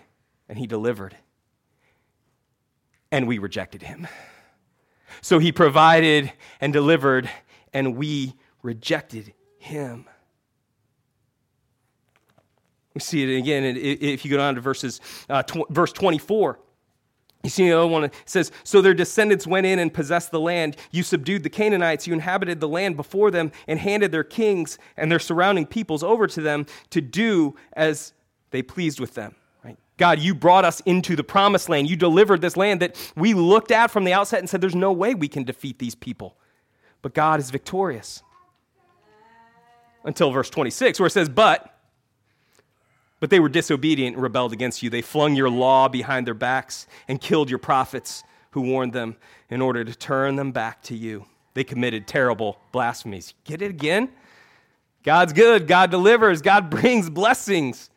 and 0.48 0.58
he 0.60 0.68
delivered. 0.68 1.18
And 3.12 3.28
we 3.28 3.40
rejected 3.40 3.82
him. 3.82 4.08
So 5.22 5.40
he 5.40 5.52
provided 5.52 6.32
and 6.62 6.72
delivered, 6.72 7.30
and 7.74 7.98
we 7.98 8.36
rejected 8.62 9.34
him. 9.58 10.06
We 12.94 13.02
see 13.02 13.24
it 13.24 13.38
again 13.40 13.64
if 13.76 14.24
you 14.24 14.32
go 14.32 14.38
down 14.38 14.56
to 14.56 14.62
verses, 14.62 15.02
uh, 15.30 15.42
tw- 15.44 15.68
verse 15.70 15.92
24. 15.92 16.60
You 17.44 17.50
see 17.50 17.70
the 17.70 17.78
other 17.78 17.88
one, 17.88 18.04
it 18.06 18.14
says, 18.26 18.52
So 18.64 18.82
their 18.82 18.94
descendants 18.94 19.48
went 19.48 19.66
in 19.66 19.80
and 19.80 19.94
possessed 19.94 20.32
the 20.32 20.40
land. 20.40 20.76
You 20.92 21.04
subdued 21.04 21.44
the 21.44 21.50
Canaanites. 21.50 22.06
You 22.06 22.14
inhabited 22.14 22.60
the 22.60 22.68
land 22.68 22.98
before 22.98 23.32
them 23.32 23.52
and 23.68 23.80
handed 23.80 24.12
their 24.12 24.26
kings 24.26 24.78
and 24.98 25.10
their 25.10 25.20
surrounding 25.20 25.66
peoples 25.66 26.04
over 26.04 26.28
to 26.28 26.42
them 26.42 26.66
to 26.90 27.00
do 27.00 27.56
as 27.74 28.14
they 28.52 28.62
pleased 28.62 29.00
with 29.00 29.14
them. 29.14 29.36
Right? 29.64 29.78
God, 29.98 30.20
you 30.20 30.36
brought 30.36 30.66
us 30.66 30.82
into 30.82 31.16
the 31.16 31.24
promised 31.24 31.70
land. 31.70 31.90
You 31.90 31.96
delivered 31.96 32.42
this 32.42 32.58
land 32.58 32.82
that 32.82 32.98
we 33.16 33.34
looked 33.34 33.72
at 33.72 33.90
from 33.90 34.04
the 34.04 34.12
outset 34.12 34.40
and 34.40 34.50
said, 34.50 34.60
There's 34.60 34.76
no 34.76 34.92
way 34.92 35.16
we 35.16 35.30
can 35.30 35.46
defeat 35.46 35.80
these 35.80 35.96
people. 35.96 36.36
But 37.02 37.14
God 37.14 37.40
is 37.40 37.52
victorious. 37.52 38.22
Until 40.04 40.32
verse 40.32 40.50
26, 40.50 41.00
where 41.00 41.08
it 41.08 41.12
says, 41.12 41.30
But 41.30 41.79
but 43.20 43.30
they 43.30 43.40
were 43.40 43.50
disobedient 43.50 44.16
and 44.16 44.24
rebelled 44.24 44.54
against 44.54 44.82
you. 44.82 44.90
They 44.90 45.02
flung 45.02 45.36
your 45.36 45.50
law 45.50 45.88
behind 45.88 46.26
their 46.26 46.34
backs 46.34 46.88
and 47.08 47.20
killed 47.20 47.50
your 47.50 47.60
prophets 47.60 48.24
who 48.52 48.62
warned 48.62 48.94
them 48.94 49.16
in 49.50 49.62
order 49.62 49.84
to 49.84 49.94
turn 49.94 50.36
them 50.36 50.52
back 50.52 50.82
to 50.84 50.96
you. 50.96 51.26
They 51.54 51.64
committed 51.64 52.08
terrible 52.08 52.60
blasphemies. 52.72 53.34
Get 53.44 53.62
it 53.62 53.70
again? 53.70 54.10
God's 55.04 55.34
good. 55.34 55.68
God 55.68 55.92
delivers. 55.92 56.42
God 56.42 56.70
brings 56.82 57.10
blessings. 57.10 57.90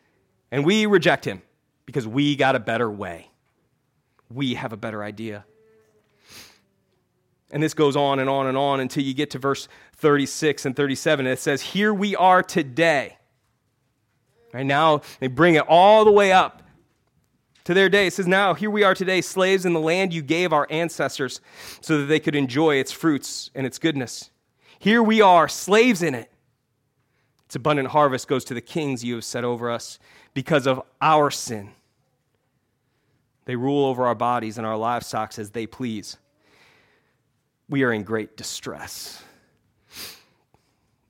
And 0.50 0.64
we 0.64 0.87
reject 0.87 1.25
him 1.25 1.43
because 1.87 2.07
we 2.07 2.37
got 2.37 2.57
a 2.57 2.61
better 2.61 2.91
way. 2.91 3.31
We 4.31 4.55
have 4.55 4.73
a 4.73 4.76
better 4.76 5.02
idea. 5.02 5.45
And 7.50 7.62
this 7.62 7.75
goes 7.75 7.97
on 7.97 8.19
and 8.19 8.31
on 8.31 8.47
and 8.47 8.57
on 8.57 8.81
until 8.81 9.05
you 9.05 9.12
get 9.12 9.31
to 9.31 9.38
verse 9.38 9.69
36 9.97 10.64
and 10.64 10.75
37. 10.75 11.26
It 11.26 11.38
says, 11.38 11.61
Here 11.61 11.93
we 11.93 12.17
are 12.17 12.43
today 12.43 13.19
Right 14.53 14.67
now, 14.67 15.03
they 15.21 15.29
bring 15.29 15.55
it 15.55 15.65
all 15.67 16.05
the 16.05 16.13
way 16.13 16.33
up 16.33 16.63
to 17.65 17.75
their 17.75 17.89
day. 17.89 18.07
It 18.07 18.13
says, 18.13 18.27
Now, 18.27 18.55
here 18.55 18.71
we 18.71 18.83
are 18.83 18.95
today, 18.95 19.21
slaves 19.21 19.65
in 19.65 19.73
the 19.73 19.81
land 19.81 20.13
you 20.13 20.23
gave 20.23 20.53
our 20.53 20.67
ancestors 20.71 21.41
so 21.81 21.99
that 21.99 22.07
they 22.07 22.21
could 22.21 22.35
enjoy 22.35 22.77
its 22.77 22.93
fruits 22.93 23.51
and 23.55 23.67
its 23.67 23.79
goodness. 23.79 24.31
Here 24.79 25.03
we 25.03 25.21
are, 25.21 25.49
slaves 25.49 26.03
in 26.03 26.15
it. 26.15 26.31
Its 27.47 27.57
abundant 27.57 27.89
harvest 27.89 28.29
goes 28.29 28.45
to 28.47 28.55
the 28.55 28.61
kings 28.61 29.05
you 29.05 29.15
have 29.15 29.25
set 29.25 29.45
over 29.45 29.71
us 29.71 29.99
because 30.35 30.67
of 30.67 30.83
our 31.01 31.31
sin. 31.31 31.71
They 33.45 33.57
rule 33.57 33.85
over 33.87 34.07
our 34.07 34.15
bodies 34.15 34.59
and 34.59 34.67
our 34.67 34.77
livestock 34.77 35.39
as 35.39 35.51
they 35.51 35.67
please. 35.67 36.17
We 37.69 37.83
are 37.83 37.93
in 37.93 38.03
great 38.03 38.37
distress. 38.37 39.23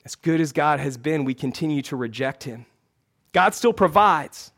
As 0.05 0.15
good 0.15 0.41
as 0.41 0.53
God 0.53 0.81
has 0.81 0.97
been, 0.97 1.25
we 1.25 1.35
continue 1.35 1.83
to 1.83 1.97
reject 1.97 2.45
him. 2.45 2.67
God 3.33 3.55
still 3.55 3.73
provides. 3.73 4.53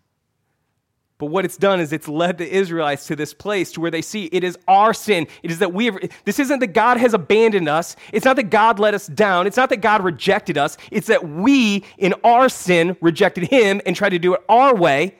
But 1.16 1.26
what 1.26 1.44
it's 1.44 1.56
done 1.56 1.78
is 1.78 1.92
it's 1.92 2.08
led 2.08 2.38
the 2.38 2.52
Israelites 2.52 3.06
to 3.06 3.16
this 3.16 3.32
place 3.32 3.72
to 3.72 3.80
where 3.80 3.90
they 3.90 4.02
see 4.02 4.24
it 4.26 4.42
is 4.42 4.58
our 4.66 4.92
sin. 4.92 5.28
It 5.44 5.52
is 5.52 5.60
that 5.60 5.72
we 5.72 5.86
have, 5.86 5.98
this 6.24 6.40
isn't 6.40 6.58
that 6.58 6.68
God 6.74 6.96
has 6.96 7.14
abandoned 7.14 7.68
us. 7.68 7.94
It's 8.12 8.24
not 8.24 8.36
that 8.36 8.50
God 8.50 8.80
let 8.80 8.94
us 8.94 9.06
down. 9.06 9.46
It's 9.46 9.56
not 9.56 9.68
that 9.70 9.80
God 9.80 10.02
rejected 10.02 10.58
us. 10.58 10.76
It's 10.90 11.06
that 11.06 11.26
we, 11.26 11.84
in 11.98 12.14
our 12.24 12.48
sin, 12.48 12.96
rejected 13.00 13.44
Him 13.44 13.80
and 13.86 13.94
tried 13.94 14.10
to 14.10 14.18
do 14.18 14.34
it 14.34 14.42
our 14.48 14.74
way. 14.74 15.16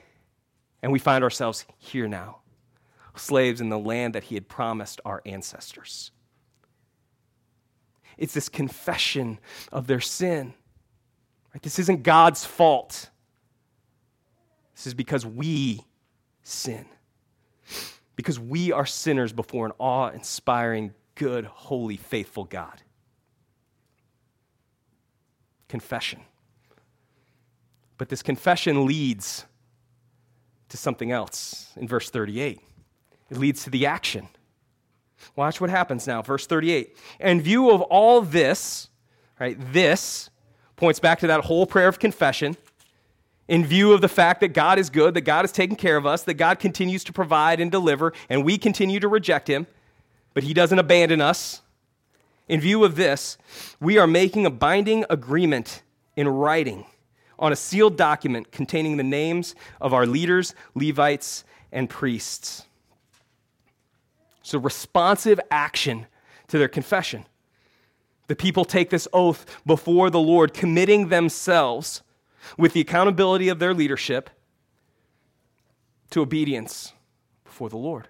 And 0.82 0.90
we 0.90 0.99
find 0.99 1.23
ourselves 1.23 1.64
here 1.78 2.08
now, 2.08 2.38
slaves 3.14 3.61
in 3.61 3.68
the 3.68 3.78
land 3.78 4.16
that 4.16 4.25
He 4.25 4.34
had 4.34 4.49
promised 4.49 5.00
our 5.04 5.23
ancestors. 5.25 6.11
It's 8.18 8.34
this 8.34 8.49
confession 8.49 9.38
of 9.73 9.87
their 9.87 10.00
sin. 10.00 10.54
Right? 11.54 11.62
This 11.62 11.78
isn't 11.78 12.02
God's 12.02 12.44
fault. 12.44 13.11
This 14.74 14.86
is 14.86 14.94
because 14.94 15.24
we 15.24 15.84
sin. 16.42 16.86
Because 18.16 18.38
we 18.38 18.72
are 18.72 18.86
sinners 18.86 19.32
before 19.32 19.66
an 19.66 19.72
awe 19.78 20.08
inspiring, 20.08 20.92
good, 21.14 21.44
holy, 21.44 21.96
faithful 21.96 22.44
God. 22.44 22.82
Confession. 25.68 26.20
But 27.98 28.08
this 28.08 28.22
confession 28.22 28.86
leads 28.86 29.46
to 30.68 30.76
something 30.76 31.10
else 31.12 31.72
in 31.76 31.86
verse 31.86 32.10
38. 32.10 32.60
It 33.30 33.36
leads 33.38 33.64
to 33.64 33.70
the 33.70 33.86
action. 33.86 34.28
Watch 35.36 35.60
what 35.60 35.70
happens 35.70 36.06
now, 36.06 36.22
verse 36.22 36.46
38. 36.46 36.96
In 37.20 37.40
view 37.40 37.70
of 37.70 37.80
all 37.82 38.20
this, 38.20 38.88
right, 39.40 39.56
this 39.72 40.30
points 40.76 41.00
back 41.00 41.20
to 41.20 41.28
that 41.28 41.44
whole 41.44 41.66
prayer 41.66 41.88
of 41.88 41.98
confession 41.98 42.56
in 43.48 43.64
view 43.64 43.92
of 43.92 44.00
the 44.00 44.08
fact 44.08 44.40
that 44.40 44.54
God 44.54 44.78
is 44.78 44.90
good, 44.90 45.14
that 45.14 45.22
God 45.22 45.44
is 45.44 45.52
taking 45.52 45.76
care 45.76 45.96
of 45.96 46.06
us, 46.06 46.22
that 46.22 46.34
God 46.34 46.58
continues 46.58 47.04
to 47.04 47.12
provide 47.12 47.60
and 47.60 47.70
deliver, 47.70 48.12
and 48.28 48.44
we 48.44 48.56
continue 48.56 49.00
to 49.00 49.08
reject 49.08 49.48
Him, 49.48 49.66
but 50.32 50.44
He 50.44 50.54
doesn't 50.54 50.78
abandon 50.78 51.20
us. 51.20 51.60
In 52.48 52.60
view 52.60 52.84
of 52.84 52.96
this, 52.96 53.38
we 53.80 53.98
are 53.98 54.06
making 54.06 54.46
a 54.46 54.50
binding 54.50 55.04
agreement 55.10 55.82
in 56.16 56.28
writing 56.28 56.86
on 57.38 57.52
a 57.52 57.56
sealed 57.56 57.96
document 57.96 58.52
containing 58.52 58.96
the 58.96 59.02
names 59.02 59.54
of 59.80 59.92
our 59.92 60.06
leaders, 60.06 60.54
Levites, 60.74 61.44
and 61.72 61.90
priests. 61.90 62.66
So, 64.42 64.58
responsive 64.58 65.40
action 65.50 66.06
to 66.48 66.58
their 66.58 66.68
confession. 66.68 67.24
The 68.26 68.36
people 68.36 68.64
take 68.64 68.90
this 68.90 69.08
oath 69.12 69.44
before 69.66 70.10
the 70.10 70.20
Lord, 70.20 70.54
committing 70.54 71.08
themselves 71.08 72.02
with 72.58 72.72
the 72.72 72.80
accountability 72.80 73.48
of 73.48 73.58
their 73.58 73.74
leadership 73.74 74.30
to 76.10 76.20
obedience 76.20 76.92
before 77.44 77.68
the 77.68 77.76
Lord. 77.76 78.08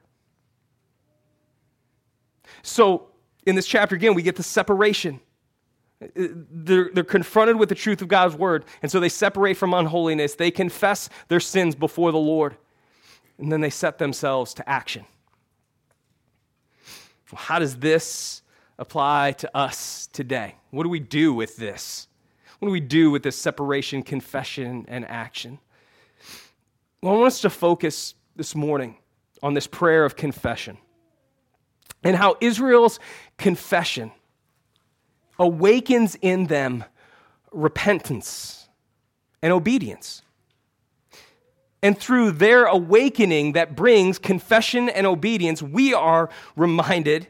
So, 2.62 3.08
in 3.46 3.56
this 3.56 3.66
chapter, 3.66 3.94
again, 3.94 4.14
we 4.14 4.22
get 4.22 4.36
the 4.36 4.42
separation. 4.42 5.20
They're, 6.14 6.90
they're 6.92 7.04
confronted 7.04 7.56
with 7.56 7.68
the 7.68 7.74
truth 7.74 8.02
of 8.02 8.08
God's 8.08 8.34
word, 8.34 8.64
and 8.82 8.90
so 8.90 9.00
they 9.00 9.08
separate 9.08 9.56
from 9.56 9.74
unholiness. 9.74 10.34
They 10.34 10.50
confess 10.50 11.08
their 11.28 11.40
sins 11.40 11.74
before 11.74 12.12
the 12.12 12.18
Lord, 12.18 12.56
and 13.38 13.50
then 13.50 13.60
they 13.60 13.70
set 13.70 13.98
themselves 13.98 14.54
to 14.54 14.68
action. 14.68 15.04
How 17.34 17.58
does 17.58 17.76
this 17.76 18.42
apply 18.78 19.32
to 19.32 19.56
us 19.56 20.06
today? 20.08 20.56
What 20.70 20.84
do 20.84 20.88
we 20.88 21.00
do 21.00 21.32
with 21.32 21.56
this? 21.56 22.08
What 22.58 22.68
do 22.68 22.72
we 22.72 22.80
do 22.80 23.10
with 23.10 23.22
this 23.22 23.36
separation, 23.36 24.02
confession, 24.02 24.84
and 24.88 25.04
action? 25.06 25.58
Well, 27.02 27.14
I 27.14 27.16
want 27.16 27.26
us 27.26 27.40
to 27.42 27.50
focus 27.50 28.14
this 28.36 28.54
morning 28.54 28.96
on 29.42 29.54
this 29.54 29.66
prayer 29.66 30.04
of 30.04 30.16
confession 30.16 30.78
and 32.02 32.16
how 32.16 32.36
Israel's 32.40 32.98
confession 33.36 34.12
awakens 35.38 36.16
in 36.20 36.46
them 36.46 36.84
repentance 37.52 38.68
and 39.42 39.52
obedience. 39.52 40.22
And 41.82 41.98
through 41.98 42.32
their 42.32 42.64
awakening 42.64 43.52
that 43.52 43.76
brings 43.76 44.18
confession 44.18 44.88
and 44.88 45.06
obedience, 45.06 45.60
we 45.60 45.92
are 45.92 46.30
reminded 46.56 47.28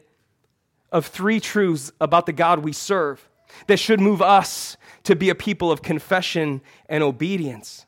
of 0.91 1.07
three 1.07 1.41
truths 1.41 1.91
about 1.99 2.25
the 2.25 2.31
God 2.31 2.59
we 2.59 2.71
serve 2.71 3.27
that 3.67 3.77
should 3.77 3.99
move 3.99 4.21
us 4.21 4.77
to 5.03 5.15
be 5.15 5.29
a 5.29 5.35
people 5.35 5.71
of 5.71 5.81
confession 5.81 6.61
and 6.89 7.03
obedience 7.03 7.85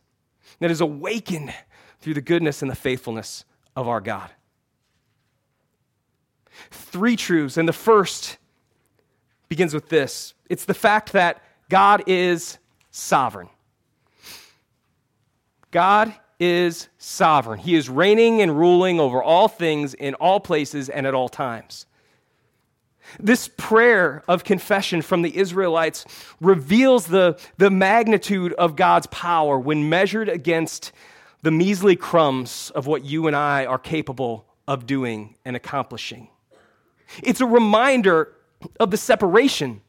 that 0.59 0.71
is 0.71 0.81
awakened 0.81 1.53
through 1.99 2.13
the 2.13 2.21
goodness 2.21 2.61
and 2.61 2.69
the 2.69 2.75
faithfulness 2.75 3.45
of 3.75 3.87
our 3.87 4.01
God. 4.01 4.29
Three 6.71 7.15
truths, 7.15 7.57
and 7.57 7.67
the 7.67 7.73
first 7.73 8.37
begins 9.49 9.73
with 9.73 9.89
this 9.89 10.33
it's 10.49 10.65
the 10.65 10.73
fact 10.73 11.13
that 11.13 11.41
God 11.69 12.03
is 12.07 12.57
sovereign. 12.91 13.49
God 15.71 16.13
is 16.39 16.87
sovereign. 16.97 17.59
He 17.59 17.75
is 17.75 17.89
reigning 17.89 18.41
and 18.41 18.57
ruling 18.57 18.99
over 18.99 19.21
all 19.21 19.47
things 19.47 19.93
in 19.93 20.13
all 20.15 20.39
places 20.39 20.87
and 20.87 21.05
at 21.05 21.13
all 21.13 21.29
times. 21.29 21.86
This 23.19 23.49
prayer 23.57 24.23
of 24.27 24.43
confession 24.43 25.01
from 25.01 25.21
the 25.21 25.37
Israelites 25.37 26.05
reveals 26.39 27.07
the, 27.07 27.39
the 27.57 27.69
magnitude 27.69 28.53
of 28.53 28.75
God's 28.75 29.07
power 29.07 29.57
when 29.57 29.89
measured 29.89 30.29
against 30.29 30.91
the 31.41 31.51
measly 31.51 31.95
crumbs 31.95 32.71
of 32.75 32.87
what 32.87 33.05
you 33.05 33.27
and 33.27 33.35
I 33.35 33.65
are 33.65 33.77
capable 33.77 34.45
of 34.67 34.85
doing 34.85 35.35
and 35.45 35.55
accomplishing. 35.55 36.29
It's 37.23 37.41
a 37.41 37.45
reminder 37.45 38.33
of 38.79 38.91
the 38.91 38.97
separation 38.97 39.81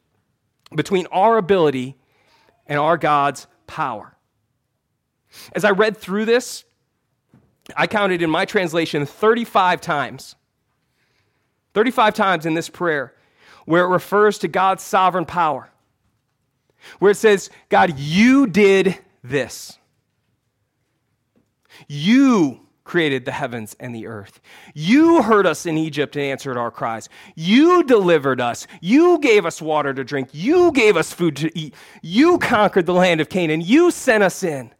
between 0.75 1.06
our 1.06 1.37
ability 1.38 1.96
and 2.66 2.78
our 2.78 2.96
God's 2.96 3.46
power. 3.66 4.16
As 5.52 5.64
I 5.64 5.70
read 5.70 5.96
through 5.96 6.26
this, 6.26 6.64
I 7.76 7.87
counted 7.87 8.22
in 8.22 8.30
my 8.30 8.44
translation 8.44 9.04
35 9.04 9.80
times. 9.80 10.37
35 11.75 12.14
times 12.14 12.46
in 12.46 12.54
this 12.54 12.68
prayer 12.68 13.14
where 13.64 13.84
it 13.84 13.88
refers 13.88 14.38
to 14.38 14.48
God's 14.48 14.82
sovereign 14.82 15.26
power. 15.26 15.68
Where 16.98 17.10
it 17.10 17.16
says, 17.16 17.50
God, 17.68 17.98
you 17.98 18.46
did 18.46 18.98
this. 19.22 19.78
You 21.87 22.60
created 22.84 23.26
the 23.26 23.32
heavens 23.32 23.76
and 23.78 23.94
the 23.94 24.06
earth. 24.06 24.40
You 24.75 25.22
heard 25.22 25.46
us 25.46 25.66
in 25.66 25.76
Egypt 25.76 26.16
and 26.16 26.25
answered 26.25 26.56
our 26.56 26.70
cries. 26.70 27.08
You 27.37 27.84
delivered 27.84 28.40
us. 28.40 28.66
You 28.80 29.18
gave 29.18 29.44
us 29.44 29.60
water 29.60 29.92
to 29.92 30.02
drink. 30.02 30.30
You 30.32 30.72
gave 30.72 30.96
us 30.96 31.12
food 31.12 31.37
to 31.37 31.56
eat. 31.56 31.75
You 32.02 32.38
conquered 32.38 32.87
the 32.87 32.94
land 32.94 33.20
of 33.20 33.28
Canaan. 33.28 33.60
You 33.60 33.90
sent 33.90 34.25
us 34.25 34.42
in. 34.42 34.72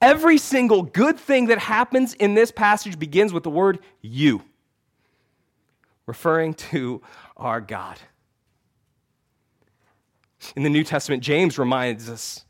Every 0.00 0.38
single 0.38 0.82
good 0.82 1.18
thing 1.18 1.46
that 1.46 1.58
happens 1.58 2.14
in 2.14 2.34
this 2.34 2.52
passage 2.52 2.98
begins 2.98 3.32
with 3.32 3.42
the 3.42 3.50
word 3.50 3.80
you, 4.02 4.42
referring 6.06 6.54
to 6.54 7.02
our 7.36 7.60
God. 7.60 7.98
In 10.54 10.62
the 10.62 10.70
New 10.70 10.84
Testament, 10.84 11.22
James 11.22 11.58
reminds 11.58 12.08
us 12.08 12.44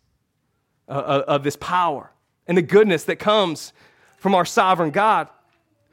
uh, 0.88 0.92
uh 0.92 1.24
of 1.26 1.42
this 1.42 1.56
power 1.56 2.12
and 2.46 2.56
the 2.56 2.62
goodness 2.62 3.04
that 3.04 3.16
comes 3.16 3.72
from 4.18 4.34
our 4.34 4.44
sovereign 4.44 4.90
God. 4.90 5.28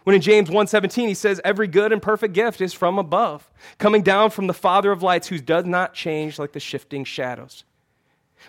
When 0.04 0.16
in 0.16 0.22
James 0.22 0.50
1:17 0.50 1.08
he 1.08 1.14
says 1.14 1.40
every 1.44 1.68
good 1.68 1.94
and 1.94 2.02
perfect 2.02 2.34
gift 2.34 2.62
is 2.62 2.74
from 2.74 3.00
above, 3.00 3.50
coming 3.78 4.02
down 4.02 4.32
from 4.32 4.48
the 4.48 4.54
Father 4.54 4.92
of 4.92 5.02
lights 5.02 5.28
who 5.28 5.40
does 5.40 5.66
not 5.66 5.94
change 5.94 6.38
like 6.38 6.52
the 6.52 6.60
shifting 6.60 7.06
shadows. 7.06 7.64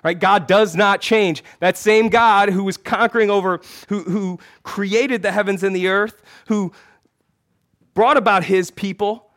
Right? 0.03 0.19
God 0.19 0.49
does 0.49 0.75
not 0.75 1.01
change. 1.01 1.45
That 1.61 1.77
same 1.77 2.09
God 2.09 2.49
who 2.49 2.65
was 2.65 2.77
conquering 2.77 3.31
over 3.31 3.61
who 3.89 4.01
who 4.03 4.39
created 4.65 5.23
the 5.23 5.31
heavens 5.31 5.63
and 5.63 5.77
the 5.77 5.87
earth, 5.87 6.21
who 6.49 6.73
brought 7.95 8.17
about 8.17 8.45
his 8.45 8.71
people, 8.71 9.31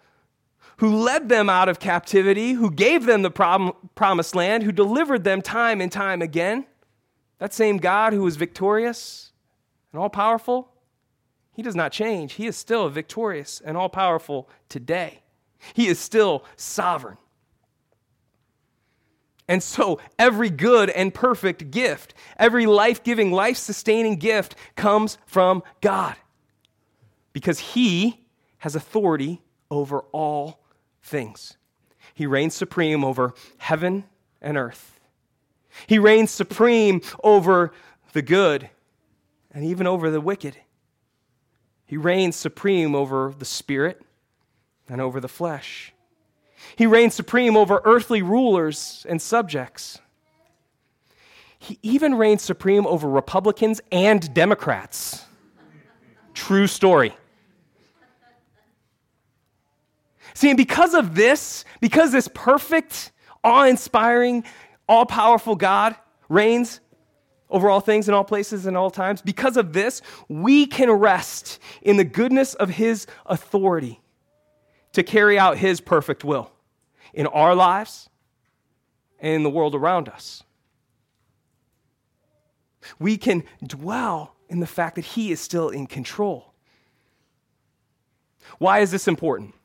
who 0.77 0.95
led 0.95 1.29
them 1.29 1.49
out 1.49 1.69
of 1.69 1.79
captivity, 1.79 2.53
who 2.53 2.69
gave 2.69 3.05
them 3.05 3.23
the 3.23 3.31
prom- 3.31 3.73
promised 3.95 4.35
land, 4.35 4.63
who 4.63 4.71
delivered 4.71 5.23
them 5.23 5.41
time 5.41 5.81
and 5.81 5.91
time 5.91 6.21
again. 6.21 6.65
That 7.39 7.53
same 7.53 7.77
God 7.77 8.13
who 8.13 8.23
was 8.23 8.35
victorious 8.35 9.31
and 9.91 10.01
all 10.01 10.09
powerful, 10.09 10.69
he 11.51 11.61
does 11.61 11.75
not 11.75 11.91
change. 11.91 12.33
He 12.33 12.45
is 12.45 12.55
still 12.55 12.89
victorious 12.89 13.61
and 13.63 13.75
all 13.75 13.89
powerful 13.89 14.49
today. 14.69 15.21
He 15.73 15.87
is 15.87 15.99
still 15.99 16.45
sovereign. 16.55 17.17
And 19.47 19.63
so, 19.63 19.99
every 20.19 20.49
good 20.49 20.89
and 20.89 21.13
perfect 21.13 21.71
gift, 21.71 22.13
every 22.37 22.65
life 22.65 23.01
giving, 23.01 23.31
life 23.31 23.55
sustaining 23.57 24.17
gift 24.17 24.55
comes 24.75 25.17
from 25.25 25.63
God 25.79 26.15
because 27.31 27.59
He 27.59 28.26
has 28.59 28.75
authority 28.75 29.41
over 29.69 30.01
all 30.11 30.59
things. 31.01 31.57
He 32.13 32.25
reigns 32.25 32.53
supreme 32.55 33.03
over 33.03 33.33
heaven 33.57 34.05
and 34.41 34.57
earth. 34.57 34.99
He 35.85 35.99
reigns 35.99 36.31
supreme 36.31 37.01
over 37.23 37.71
the 38.13 38.21
good 38.21 38.69
and 39.51 39.63
even 39.63 39.85
over 39.85 40.09
the 40.09 40.21
wicked. 40.21 40.57
He 41.85 41.97
reigns 41.97 42.35
supreme 42.35 42.95
over 42.95 43.33
the 43.37 43.45
spirit 43.45 44.01
and 44.89 44.99
over 44.99 45.19
the 45.19 45.27
flesh. 45.27 45.93
He 46.75 46.87
reigns 46.87 47.13
supreme 47.13 47.55
over 47.55 47.81
earthly 47.85 48.21
rulers 48.21 49.05
and 49.07 49.21
subjects. 49.21 49.99
He 51.59 51.79
even 51.81 52.15
reigns 52.15 52.41
supreme 52.41 52.85
over 52.85 53.07
Republicans 53.09 53.81
and 53.91 54.33
Democrats. 54.33 55.25
True 56.33 56.67
story. 56.67 57.15
See, 60.37 60.51
and 60.51 60.57
because 60.57 60.93
of 60.93 61.15
this, 61.15 61.65
because 61.81 62.11
this 62.11 62.29
perfect, 62.31 63.11
awe 63.43 63.63
inspiring, 63.63 64.43
all 64.87 65.03
powerful 65.03 65.55
God 65.55 65.95
reigns 66.29 66.79
over 67.49 67.71
all 67.71 67.79
things 67.79 68.07
in 68.07 68.13
all 68.13 68.23
places 68.23 68.67
and 68.67 68.77
all 68.77 68.91
times, 68.91 69.19
because 69.23 69.57
of 69.57 69.73
this, 69.73 70.03
we 70.29 70.67
can 70.67 70.91
rest 70.91 71.57
in 71.81 71.97
the 71.97 72.03
goodness 72.03 72.53
of 72.53 72.69
His 72.69 73.07
authority 73.25 73.99
to 74.93 75.01
carry 75.01 75.39
out 75.39 75.57
His 75.57 75.81
perfect 75.81 76.23
will 76.23 76.51
in 77.15 77.25
our 77.25 77.55
lives 77.55 78.07
and 79.19 79.33
in 79.33 79.41
the 79.41 79.49
world 79.49 79.73
around 79.73 80.07
us. 80.07 80.43
We 82.99 83.17
can 83.17 83.43
dwell 83.65 84.35
in 84.49 84.59
the 84.59 84.67
fact 84.67 84.97
that 84.97 85.05
He 85.05 85.31
is 85.31 85.39
still 85.39 85.69
in 85.69 85.87
control. 85.87 86.53
Why 88.59 88.81
is 88.81 88.91
this 88.91 89.07
important? 89.07 89.55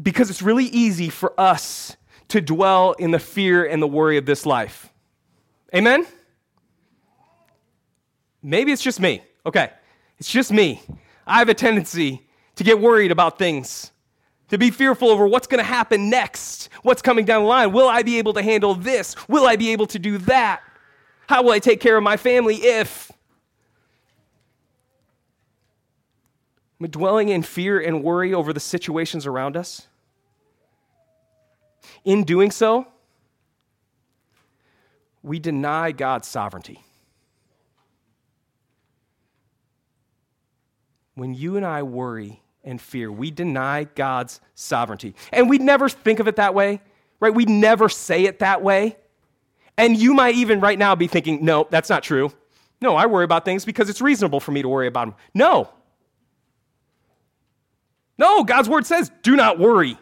Because 0.00 0.30
it's 0.30 0.42
really 0.42 0.66
easy 0.66 1.08
for 1.08 1.38
us 1.38 1.96
to 2.28 2.40
dwell 2.40 2.92
in 2.92 3.10
the 3.10 3.18
fear 3.18 3.64
and 3.64 3.82
the 3.82 3.86
worry 3.86 4.16
of 4.16 4.24
this 4.24 4.46
life. 4.46 4.90
Amen? 5.74 6.06
Maybe 8.42 8.72
it's 8.72 8.82
just 8.82 9.00
me. 9.00 9.22
Okay, 9.44 9.70
it's 10.18 10.30
just 10.30 10.52
me. 10.52 10.82
I 11.26 11.38
have 11.38 11.48
a 11.48 11.54
tendency 11.54 12.26
to 12.56 12.64
get 12.64 12.80
worried 12.80 13.10
about 13.10 13.38
things, 13.38 13.90
to 14.48 14.58
be 14.58 14.70
fearful 14.70 15.08
over 15.08 15.26
what's 15.26 15.46
going 15.46 15.58
to 15.58 15.64
happen 15.64 16.10
next, 16.10 16.68
what's 16.82 17.02
coming 17.02 17.24
down 17.24 17.42
the 17.42 17.48
line. 17.48 17.72
Will 17.72 17.88
I 17.88 18.02
be 18.02 18.18
able 18.18 18.32
to 18.34 18.42
handle 18.42 18.74
this? 18.74 19.16
Will 19.28 19.46
I 19.46 19.56
be 19.56 19.70
able 19.72 19.86
to 19.88 19.98
do 19.98 20.18
that? 20.18 20.62
How 21.28 21.42
will 21.42 21.52
I 21.52 21.58
take 21.58 21.80
care 21.80 21.96
of 21.96 22.02
my 22.02 22.16
family 22.16 22.56
if? 22.56 23.10
Am 23.10 23.16
I 26.71 26.71
dwelling 26.88 27.28
in 27.28 27.42
fear 27.42 27.80
and 27.80 28.02
worry 28.02 28.34
over 28.34 28.52
the 28.52 28.60
situations 28.60 29.26
around 29.26 29.56
us? 29.56 29.86
In 32.04 32.24
doing 32.24 32.50
so, 32.50 32.86
we 35.22 35.38
deny 35.38 35.92
God's 35.92 36.26
sovereignty. 36.26 36.82
When 41.14 41.34
you 41.34 41.56
and 41.56 41.66
I 41.66 41.82
worry 41.82 42.42
and 42.64 42.80
fear, 42.80 43.12
we 43.12 43.30
deny 43.30 43.84
God's 43.84 44.40
sovereignty. 44.54 45.14
And 45.32 45.48
we 45.48 45.58
never 45.58 45.88
think 45.88 46.20
of 46.20 46.28
it 46.28 46.36
that 46.36 46.54
way, 46.54 46.80
right? 47.20 47.34
We 47.34 47.44
never 47.44 47.88
say 47.88 48.24
it 48.24 48.38
that 48.38 48.62
way. 48.62 48.96
And 49.76 49.96
you 49.96 50.14
might 50.14 50.34
even 50.34 50.60
right 50.60 50.78
now 50.78 50.94
be 50.94 51.06
thinking, 51.06 51.44
no, 51.44 51.66
that's 51.70 51.90
not 51.90 52.02
true. 52.02 52.32
No, 52.80 52.96
I 52.96 53.06
worry 53.06 53.24
about 53.24 53.44
things 53.44 53.64
because 53.64 53.88
it's 53.88 54.00
reasonable 54.00 54.40
for 54.40 54.52
me 54.52 54.62
to 54.62 54.68
worry 54.68 54.86
about 54.88 55.06
them. 55.06 55.14
No. 55.34 55.70
No, 58.18 58.44
God's 58.44 58.68
word 58.68 58.86
says, 58.86 59.10
do 59.22 59.36
not 59.36 59.58
worry. 59.58 59.98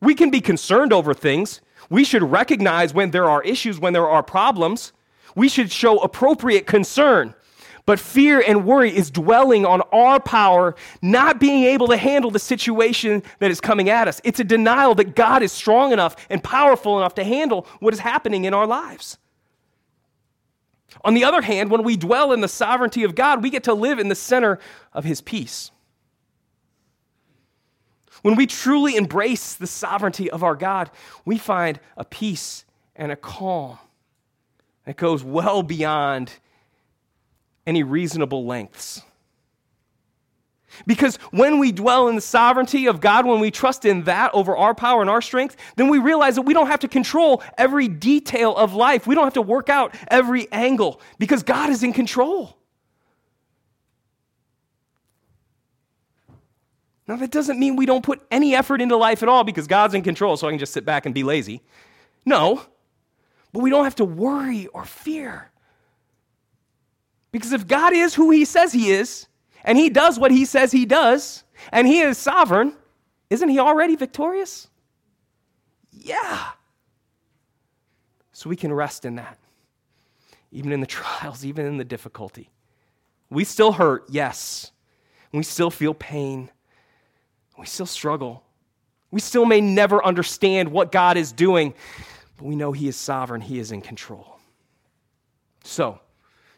We 0.00 0.14
can 0.14 0.30
be 0.30 0.40
concerned 0.40 0.92
over 0.92 1.14
things. 1.14 1.60
We 1.90 2.04
should 2.04 2.22
recognize 2.22 2.92
when 2.92 3.10
there 3.10 3.28
are 3.28 3.42
issues, 3.42 3.78
when 3.78 3.92
there 3.92 4.08
are 4.08 4.22
problems. 4.22 4.92
We 5.34 5.48
should 5.48 5.72
show 5.72 5.98
appropriate 5.98 6.66
concern. 6.66 7.34
But 7.86 7.98
fear 7.98 8.44
and 8.46 8.66
worry 8.66 8.94
is 8.94 9.10
dwelling 9.10 9.64
on 9.64 9.80
our 9.92 10.20
power, 10.20 10.74
not 11.00 11.40
being 11.40 11.64
able 11.64 11.88
to 11.88 11.96
handle 11.96 12.30
the 12.30 12.38
situation 12.38 13.22
that 13.38 13.50
is 13.50 13.62
coming 13.62 13.88
at 13.88 14.06
us. 14.06 14.20
It's 14.24 14.40
a 14.40 14.44
denial 14.44 14.94
that 14.96 15.14
God 15.14 15.42
is 15.42 15.52
strong 15.52 15.92
enough 15.92 16.14
and 16.28 16.44
powerful 16.44 16.98
enough 16.98 17.14
to 17.14 17.24
handle 17.24 17.66
what 17.80 17.94
is 17.94 18.00
happening 18.00 18.44
in 18.44 18.52
our 18.52 18.66
lives. 18.66 19.16
On 21.02 21.14
the 21.14 21.24
other 21.24 21.40
hand, 21.40 21.70
when 21.70 21.82
we 21.82 21.96
dwell 21.96 22.32
in 22.32 22.42
the 22.42 22.48
sovereignty 22.48 23.04
of 23.04 23.14
God, 23.14 23.42
we 23.42 23.48
get 23.48 23.64
to 23.64 23.72
live 23.72 23.98
in 23.98 24.08
the 24.08 24.14
center 24.14 24.58
of 24.92 25.04
His 25.04 25.22
peace. 25.22 25.70
When 28.22 28.36
we 28.36 28.46
truly 28.46 28.96
embrace 28.96 29.54
the 29.54 29.66
sovereignty 29.66 30.30
of 30.30 30.42
our 30.42 30.56
God, 30.56 30.90
we 31.24 31.38
find 31.38 31.80
a 31.96 32.04
peace 32.04 32.64
and 32.96 33.12
a 33.12 33.16
calm 33.16 33.78
that 34.84 34.96
goes 34.96 35.22
well 35.22 35.62
beyond 35.62 36.32
any 37.66 37.82
reasonable 37.82 38.46
lengths. 38.46 39.02
Because 40.86 41.16
when 41.30 41.58
we 41.58 41.72
dwell 41.72 42.08
in 42.08 42.14
the 42.14 42.20
sovereignty 42.20 42.86
of 42.86 43.00
God, 43.00 43.26
when 43.26 43.40
we 43.40 43.50
trust 43.50 43.84
in 43.84 44.04
that 44.04 44.32
over 44.34 44.56
our 44.56 44.74
power 44.74 45.00
and 45.00 45.10
our 45.10 45.22
strength, 45.22 45.56
then 45.76 45.88
we 45.88 45.98
realize 45.98 46.34
that 46.34 46.42
we 46.42 46.54
don't 46.54 46.66
have 46.66 46.80
to 46.80 46.88
control 46.88 47.42
every 47.56 47.88
detail 47.88 48.54
of 48.54 48.74
life. 48.74 49.06
We 49.06 49.14
don't 49.14 49.24
have 49.24 49.34
to 49.34 49.42
work 49.42 49.68
out 49.68 49.94
every 50.08 50.50
angle 50.52 51.00
because 51.18 51.42
God 51.42 51.70
is 51.70 51.82
in 51.82 51.92
control. 51.92 52.57
Now, 57.08 57.16
that 57.16 57.30
doesn't 57.30 57.58
mean 57.58 57.74
we 57.74 57.86
don't 57.86 58.04
put 58.04 58.20
any 58.30 58.54
effort 58.54 58.82
into 58.82 58.96
life 58.96 59.22
at 59.22 59.30
all 59.30 59.42
because 59.42 59.66
God's 59.66 59.94
in 59.94 60.02
control, 60.02 60.36
so 60.36 60.46
I 60.46 60.50
can 60.50 60.58
just 60.58 60.74
sit 60.74 60.84
back 60.84 61.06
and 61.06 61.14
be 61.14 61.24
lazy. 61.24 61.62
No, 62.26 62.62
but 63.52 63.60
we 63.60 63.70
don't 63.70 63.84
have 63.84 63.94
to 63.96 64.04
worry 64.04 64.66
or 64.68 64.84
fear. 64.84 65.50
Because 67.32 67.52
if 67.52 67.66
God 67.66 67.94
is 67.94 68.14
who 68.14 68.30
He 68.30 68.44
says 68.44 68.72
He 68.72 68.90
is, 68.90 69.26
and 69.64 69.78
He 69.78 69.88
does 69.88 70.18
what 70.18 70.30
He 70.30 70.44
says 70.44 70.70
He 70.70 70.84
does, 70.84 71.44
and 71.72 71.86
He 71.86 72.00
is 72.00 72.18
sovereign, 72.18 72.74
isn't 73.30 73.48
He 73.48 73.58
already 73.58 73.96
victorious? 73.96 74.68
Yeah. 75.90 76.50
So 78.32 78.50
we 78.50 78.56
can 78.56 78.72
rest 78.72 79.06
in 79.06 79.16
that, 79.16 79.38
even 80.52 80.72
in 80.72 80.80
the 80.80 80.86
trials, 80.98 81.42
even 81.42 81.64
in 81.64 81.78
the 81.78 81.84
difficulty. 81.84 82.50
We 83.30 83.44
still 83.44 83.72
hurt, 83.72 84.04
yes. 84.10 84.72
We 85.32 85.42
still 85.42 85.70
feel 85.70 85.94
pain. 85.94 86.50
We 87.58 87.66
still 87.66 87.86
struggle. 87.86 88.44
We 89.10 89.20
still 89.20 89.44
may 89.44 89.60
never 89.60 90.04
understand 90.04 90.70
what 90.70 90.92
God 90.92 91.16
is 91.16 91.32
doing, 91.32 91.74
but 92.36 92.46
we 92.46 92.54
know 92.54 92.72
He 92.72 92.88
is 92.88 92.96
sovereign, 92.96 93.40
He 93.40 93.58
is 93.58 93.72
in 93.72 93.80
control. 93.80 94.38
So, 95.64 95.98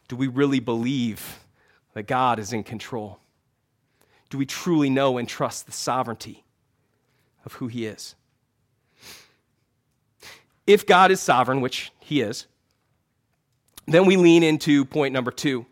do 0.09 0.17
we 0.17 0.27
really 0.27 0.61
believe 0.61 1.41
that 1.95 2.05
God 2.05 2.39
is 2.39 2.53
in 2.53 2.63
control? 2.63 3.19
Do 4.29 4.39
we 4.39 4.47
truly 4.47 4.91
know 4.91 5.19
and 5.19 5.29
trust 5.29 5.67
the 5.67 5.73
sovereignty 5.73 6.45
of 7.45 7.55
who 7.55 7.67
He 7.67 7.87
is? 7.87 8.15
If 10.67 10.87
God 10.87 11.11
is 11.11 11.21
sovereign, 11.21 11.61
which 11.61 11.93
He 11.99 12.21
is, 12.21 12.47
then 13.87 14.07
we 14.07 14.17
lean 14.17 14.43
into 14.43 14.85
point 14.85 15.15
number 15.15 15.31
two. 15.31 15.67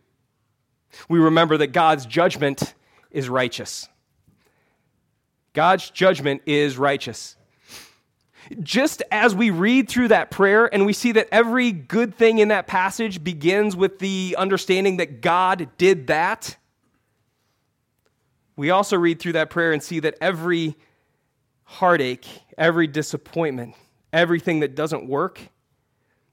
We 1.09 1.19
remember 1.19 1.59
that 1.59 1.69
God's 1.69 2.07
judgment 2.07 2.75
is 3.11 3.29
righteous. 3.29 3.89
God's 5.53 5.91
judgment 5.91 6.43
is 6.47 6.79
righteous. 6.79 7.37
Just 8.63 9.03
as 9.11 9.35
we 9.35 9.51
read 9.51 9.89
through 9.89 10.09
that 10.09 10.31
prayer 10.31 10.73
and 10.73 10.87
we 10.87 10.93
see 10.93 11.13
that 11.13 11.29
every 11.31 11.71
good 11.73 12.15
thing 12.15 12.39
in 12.39 12.49
that 12.49 12.67
passage 12.67 13.23
begins 13.23 13.77
with 13.77 13.99
the 13.99 14.37
understanding 14.39 14.97
that 14.99 15.21
God 15.21 15.69
did 15.77 16.07
that, 16.07 16.57
we 18.57 18.71
also 18.71 18.97
read 18.97 19.21
through 19.21 19.35
that 19.35 19.51
prayer 19.51 19.73
and 19.73 19.83
see 19.83 20.01
that 20.01 20.17
every 20.21 20.77
heartache, 21.65 22.27
every 22.57 22.87
disappointment, 22.87 23.75
everything 24.13 24.61
that 24.61 24.75
doesn't 24.75 25.07
work, 25.07 25.41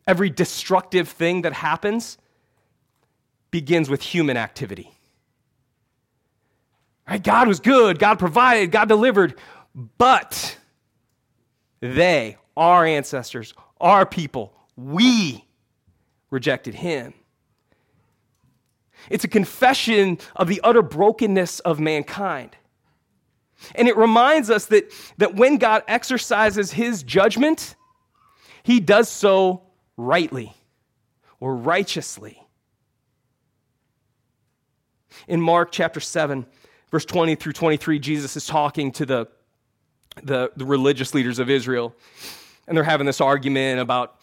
every 0.07 0.29
destructive 0.29 1.09
thing 1.09 1.41
that 1.41 1.53
happens 1.53 2.17
begins 3.51 3.89
with 3.89 4.01
human 4.01 4.37
activity. 4.37 4.94
Right? 7.07 7.21
God 7.21 7.47
was 7.47 7.59
good, 7.59 7.99
God 7.99 8.19
provided, 8.19 8.71
God 8.71 8.87
delivered, 8.87 9.35
but 9.97 10.57
they, 11.79 12.37
our 12.57 12.85
ancestors, 12.85 13.53
our 13.79 14.05
people, 14.05 14.53
we 14.75 15.45
rejected 16.31 16.75
him. 16.75 17.13
It's 19.09 19.23
a 19.23 19.27
confession 19.27 20.17
of 20.35 20.47
the 20.47 20.61
utter 20.63 20.81
brokenness 20.81 21.59
of 21.59 21.79
mankind. 21.79 22.55
And 23.75 23.87
it 23.87 23.95
reminds 23.95 24.49
us 24.49 24.65
that, 24.67 24.91
that 25.17 25.35
when 25.35 25.57
God 25.57 25.83
exercises 25.87 26.71
his 26.71 27.03
judgment, 27.03 27.75
he 28.63 28.79
does 28.79 29.09
so 29.09 29.63
rightly 29.95 30.53
or 31.39 31.55
righteously. 31.55 32.41
In 35.27 35.39
Mark 35.39 35.71
chapter 35.71 35.99
7, 35.99 36.45
verse 36.91 37.05
20 37.05 37.35
through 37.35 37.53
23, 37.53 37.99
Jesus 37.99 38.35
is 38.35 38.45
talking 38.45 38.91
to 38.93 39.05
the, 39.05 39.27
the, 40.23 40.51
the 40.55 40.65
religious 40.65 41.13
leaders 41.13 41.39
of 41.39 41.49
Israel, 41.49 41.95
and 42.67 42.75
they're 42.75 42.83
having 42.83 43.05
this 43.05 43.21
argument 43.21 43.79
about 43.79 44.19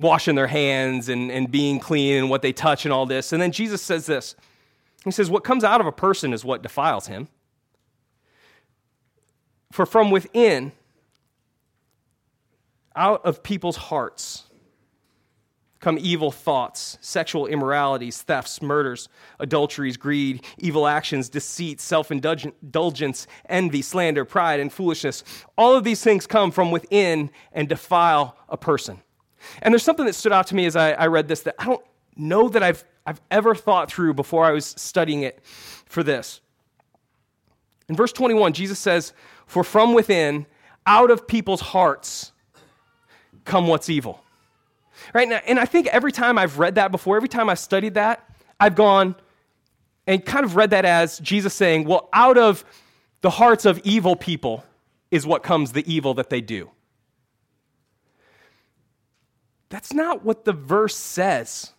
washing 0.00 0.34
their 0.34 0.46
hands 0.46 1.08
and, 1.08 1.30
and 1.30 1.50
being 1.50 1.80
clean 1.80 2.16
and 2.16 2.30
what 2.30 2.42
they 2.42 2.52
touch 2.52 2.84
and 2.84 2.92
all 2.92 3.06
this. 3.06 3.32
And 3.32 3.42
then 3.42 3.52
Jesus 3.52 3.82
says 3.82 4.06
this 4.06 4.36
He 5.04 5.10
says, 5.10 5.30
What 5.30 5.44
comes 5.44 5.64
out 5.64 5.80
of 5.80 5.86
a 5.86 5.92
person 5.92 6.32
is 6.32 6.44
what 6.44 6.62
defiles 6.62 7.06
him. 7.06 7.28
For 9.72 9.84
from 9.84 10.10
within, 10.10 10.72
out 12.96 13.24
of 13.24 13.42
people's 13.42 13.76
hearts, 13.76 14.47
come 15.80 15.98
evil 16.00 16.30
thoughts, 16.30 16.98
sexual 17.00 17.46
immoralities, 17.46 18.22
thefts, 18.22 18.60
murders, 18.60 19.08
adulteries, 19.38 19.96
greed, 19.96 20.44
evil 20.58 20.86
actions, 20.86 21.28
deceit, 21.28 21.80
self 21.80 22.10
indulgence, 22.10 23.26
envy, 23.48 23.82
slander, 23.82 24.24
pride, 24.24 24.60
and 24.60 24.72
foolishness. 24.72 25.22
All 25.56 25.74
of 25.74 25.84
these 25.84 26.02
things 26.02 26.26
come 26.26 26.50
from 26.50 26.70
within 26.70 27.30
and 27.52 27.68
defile 27.68 28.36
a 28.48 28.56
person. 28.56 29.02
And 29.62 29.72
there's 29.72 29.84
something 29.84 30.06
that 30.06 30.14
stood 30.14 30.32
out 30.32 30.48
to 30.48 30.54
me 30.54 30.66
as 30.66 30.74
I, 30.74 30.92
I 30.92 31.06
read 31.06 31.28
this 31.28 31.42
that 31.42 31.54
I 31.58 31.66
don't 31.66 31.84
know 32.16 32.48
that 32.48 32.62
I've, 32.62 32.84
I've 33.06 33.20
ever 33.30 33.54
thought 33.54 33.90
through 33.90 34.14
before 34.14 34.44
I 34.44 34.50
was 34.50 34.66
studying 34.66 35.22
it 35.22 35.40
for 35.86 36.02
this. 36.02 36.40
In 37.88 37.96
verse 37.96 38.12
21, 38.12 38.52
Jesus 38.52 38.78
says, 38.78 39.12
For 39.46 39.64
from 39.64 39.94
within, 39.94 40.46
out 40.86 41.10
of 41.10 41.26
people's 41.26 41.60
hearts, 41.60 42.32
come 43.44 43.66
what's 43.66 43.88
evil. 43.88 44.22
Right? 45.14 45.28
now, 45.28 45.40
And 45.46 45.58
I 45.58 45.64
think 45.64 45.86
every 45.88 46.12
time 46.12 46.38
I've 46.38 46.58
read 46.58 46.74
that 46.76 46.90
before, 46.90 47.16
every 47.16 47.28
time 47.28 47.48
I've 47.48 47.58
studied 47.58 47.94
that, 47.94 48.28
I've 48.60 48.74
gone 48.74 49.14
and 50.06 50.24
kind 50.24 50.44
of 50.44 50.56
read 50.56 50.70
that 50.70 50.84
as 50.84 51.18
Jesus 51.18 51.54
saying, 51.54 51.84
well, 51.84 52.08
out 52.12 52.38
of 52.38 52.64
the 53.20 53.30
hearts 53.30 53.64
of 53.64 53.78
evil 53.84 54.16
people 54.16 54.64
is 55.10 55.26
what 55.26 55.42
comes 55.42 55.72
the 55.72 55.92
evil 55.92 56.14
that 56.14 56.30
they 56.30 56.40
do. 56.40 56.70
That's 59.68 59.92
not 59.92 60.24
what 60.24 60.44
the 60.44 60.52
verse 60.52 60.96
says. 60.96 61.72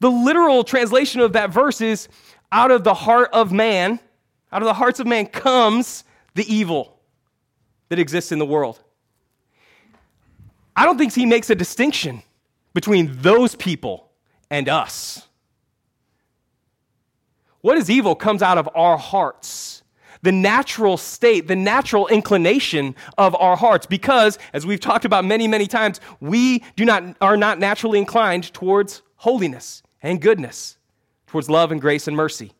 The 0.00 0.10
literal 0.10 0.64
translation 0.64 1.20
of 1.20 1.32
that 1.34 1.50
verse 1.50 1.80
is 1.80 2.08
out 2.50 2.70
of 2.70 2.84
the 2.84 2.94
heart 2.94 3.30
of 3.32 3.52
man, 3.52 4.00
out 4.52 4.60
of 4.60 4.66
the 4.66 4.74
hearts 4.74 5.00
of 5.00 5.06
man 5.06 5.26
comes 5.26 6.04
the 6.34 6.52
evil 6.52 6.98
that 7.88 7.98
exists 7.98 8.32
in 8.32 8.38
the 8.38 8.46
world. 8.46 8.82
I 10.74 10.84
don't 10.84 10.98
think 10.98 11.12
he 11.12 11.26
makes 11.26 11.50
a 11.50 11.54
distinction 11.54 12.22
between 12.74 13.16
those 13.20 13.54
people 13.54 14.10
and 14.50 14.68
us. 14.68 15.28
What 17.60 17.78
is 17.78 17.90
evil 17.90 18.14
comes 18.14 18.42
out 18.42 18.58
of 18.58 18.68
our 18.74 18.98
hearts, 18.98 19.82
the 20.22 20.32
natural 20.32 20.96
state, 20.96 21.46
the 21.46 21.56
natural 21.56 22.08
inclination 22.08 22.94
of 23.18 23.36
our 23.36 23.56
hearts, 23.56 23.86
because, 23.86 24.38
as 24.52 24.66
we've 24.66 24.80
talked 24.80 25.04
about 25.04 25.24
many, 25.24 25.46
many 25.46 25.66
times, 25.66 26.00
we 26.20 26.64
do 26.76 26.84
not, 26.84 27.16
are 27.20 27.36
not 27.36 27.58
naturally 27.58 27.98
inclined 27.98 28.52
towards 28.52 29.02
holiness 29.16 29.82
and 30.02 30.20
goodness, 30.20 30.76
towards 31.26 31.48
love 31.48 31.70
and 31.70 31.80
grace 31.80 32.08
and 32.08 32.16
mercy. 32.16 32.52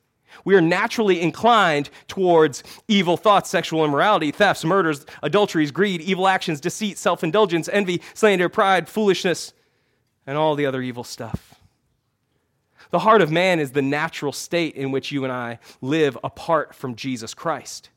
We 0.44 0.54
are 0.54 0.60
naturally 0.60 1.20
inclined 1.20 1.90
towards 2.08 2.62
evil 2.88 3.16
thoughts, 3.16 3.50
sexual 3.50 3.84
immorality, 3.84 4.30
thefts, 4.30 4.64
murders, 4.64 5.06
adulteries, 5.22 5.70
greed, 5.70 6.00
evil 6.00 6.28
actions, 6.28 6.60
deceit, 6.60 6.98
self 6.98 7.22
indulgence, 7.24 7.68
envy, 7.72 8.00
slander, 8.14 8.48
pride, 8.48 8.88
foolishness, 8.88 9.52
and 10.26 10.36
all 10.36 10.54
the 10.54 10.66
other 10.66 10.82
evil 10.82 11.04
stuff. 11.04 11.54
The 12.90 13.00
heart 13.00 13.22
of 13.22 13.30
man 13.30 13.58
is 13.58 13.72
the 13.72 13.82
natural 13.82 14.32
state 14.32 14.74
in 14.74 14.90
which 14.90 15.10
you 15.10 15.24
and 15.24 15.32
I 15.32 15.58
live 15.80 16.18
apart 16.22 16.74
from 16.74 16.94
Jesus 16.94 17.32
Christ. 17.32 17.88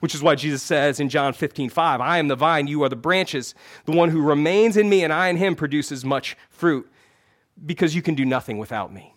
Which 0.00 0.14
is 0.14 0.22
why 0.22 0.34
Jesus 0.34 0.62
says 0.62 0.98
in 0.98 1.08
John 1.08 1.32
15, 1.32 1.68
5, 1.70 2.00
I 2.00 2.18
am 2.18 2.28
the 2.28 2.36
vine, 2.36 2.66
you 2.66 2.82
are 2.82 2.88
the 2.88 2.96
branches. 2.96 3.54
The 3.84 3.92
one 3.92 4.10
who 4.10 4.20
remains 4.20 4.76
in 4.76 4.88
me 4.88 5.04
and 5.04 5.12
I 5.12 5.28
in 5.28 5.36
him 5.36 5.54
produces 5.54 6.04
much 6.04 6.36
fruit 6.48 6.90
because 7.64 7.94
you 7.94 8.02
can 8.02 8.14
do 8.14 8.24
nothing 8.24 8.58
without 8.58 8.92
me. 8.92 9.15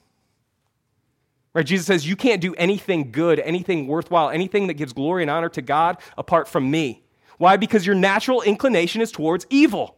Right? 1.53 1.65
Jesus 1.65 1.87
says, 1.87 2.07
You 2.07 2.15
can't 2.15 2.41
do 2.41 2.53
anything 2.55 3.11
good, 3.11 3.39
anything 3.39 3.87
worthwhile, 3.87 4.29
anything 4.29 4.67
that 4.67 4.75
gives 4.75 4.93
glory 4.93 5.23
and 5.23 5.31
honor 5.31 5.49
to 5.49 5.61
God 5.61 5.97
apart 6.17 6.47
from 6.47 6.69
me. 6.69 7.03
Why? 7.37 7.57
Because 7.57 7.85
your 7.85 7.95
natural 7.95 8.41
inclination 8.41 9.01
is 9.01 9.11
towards 9.11 9.47
evil. 9.49 9.97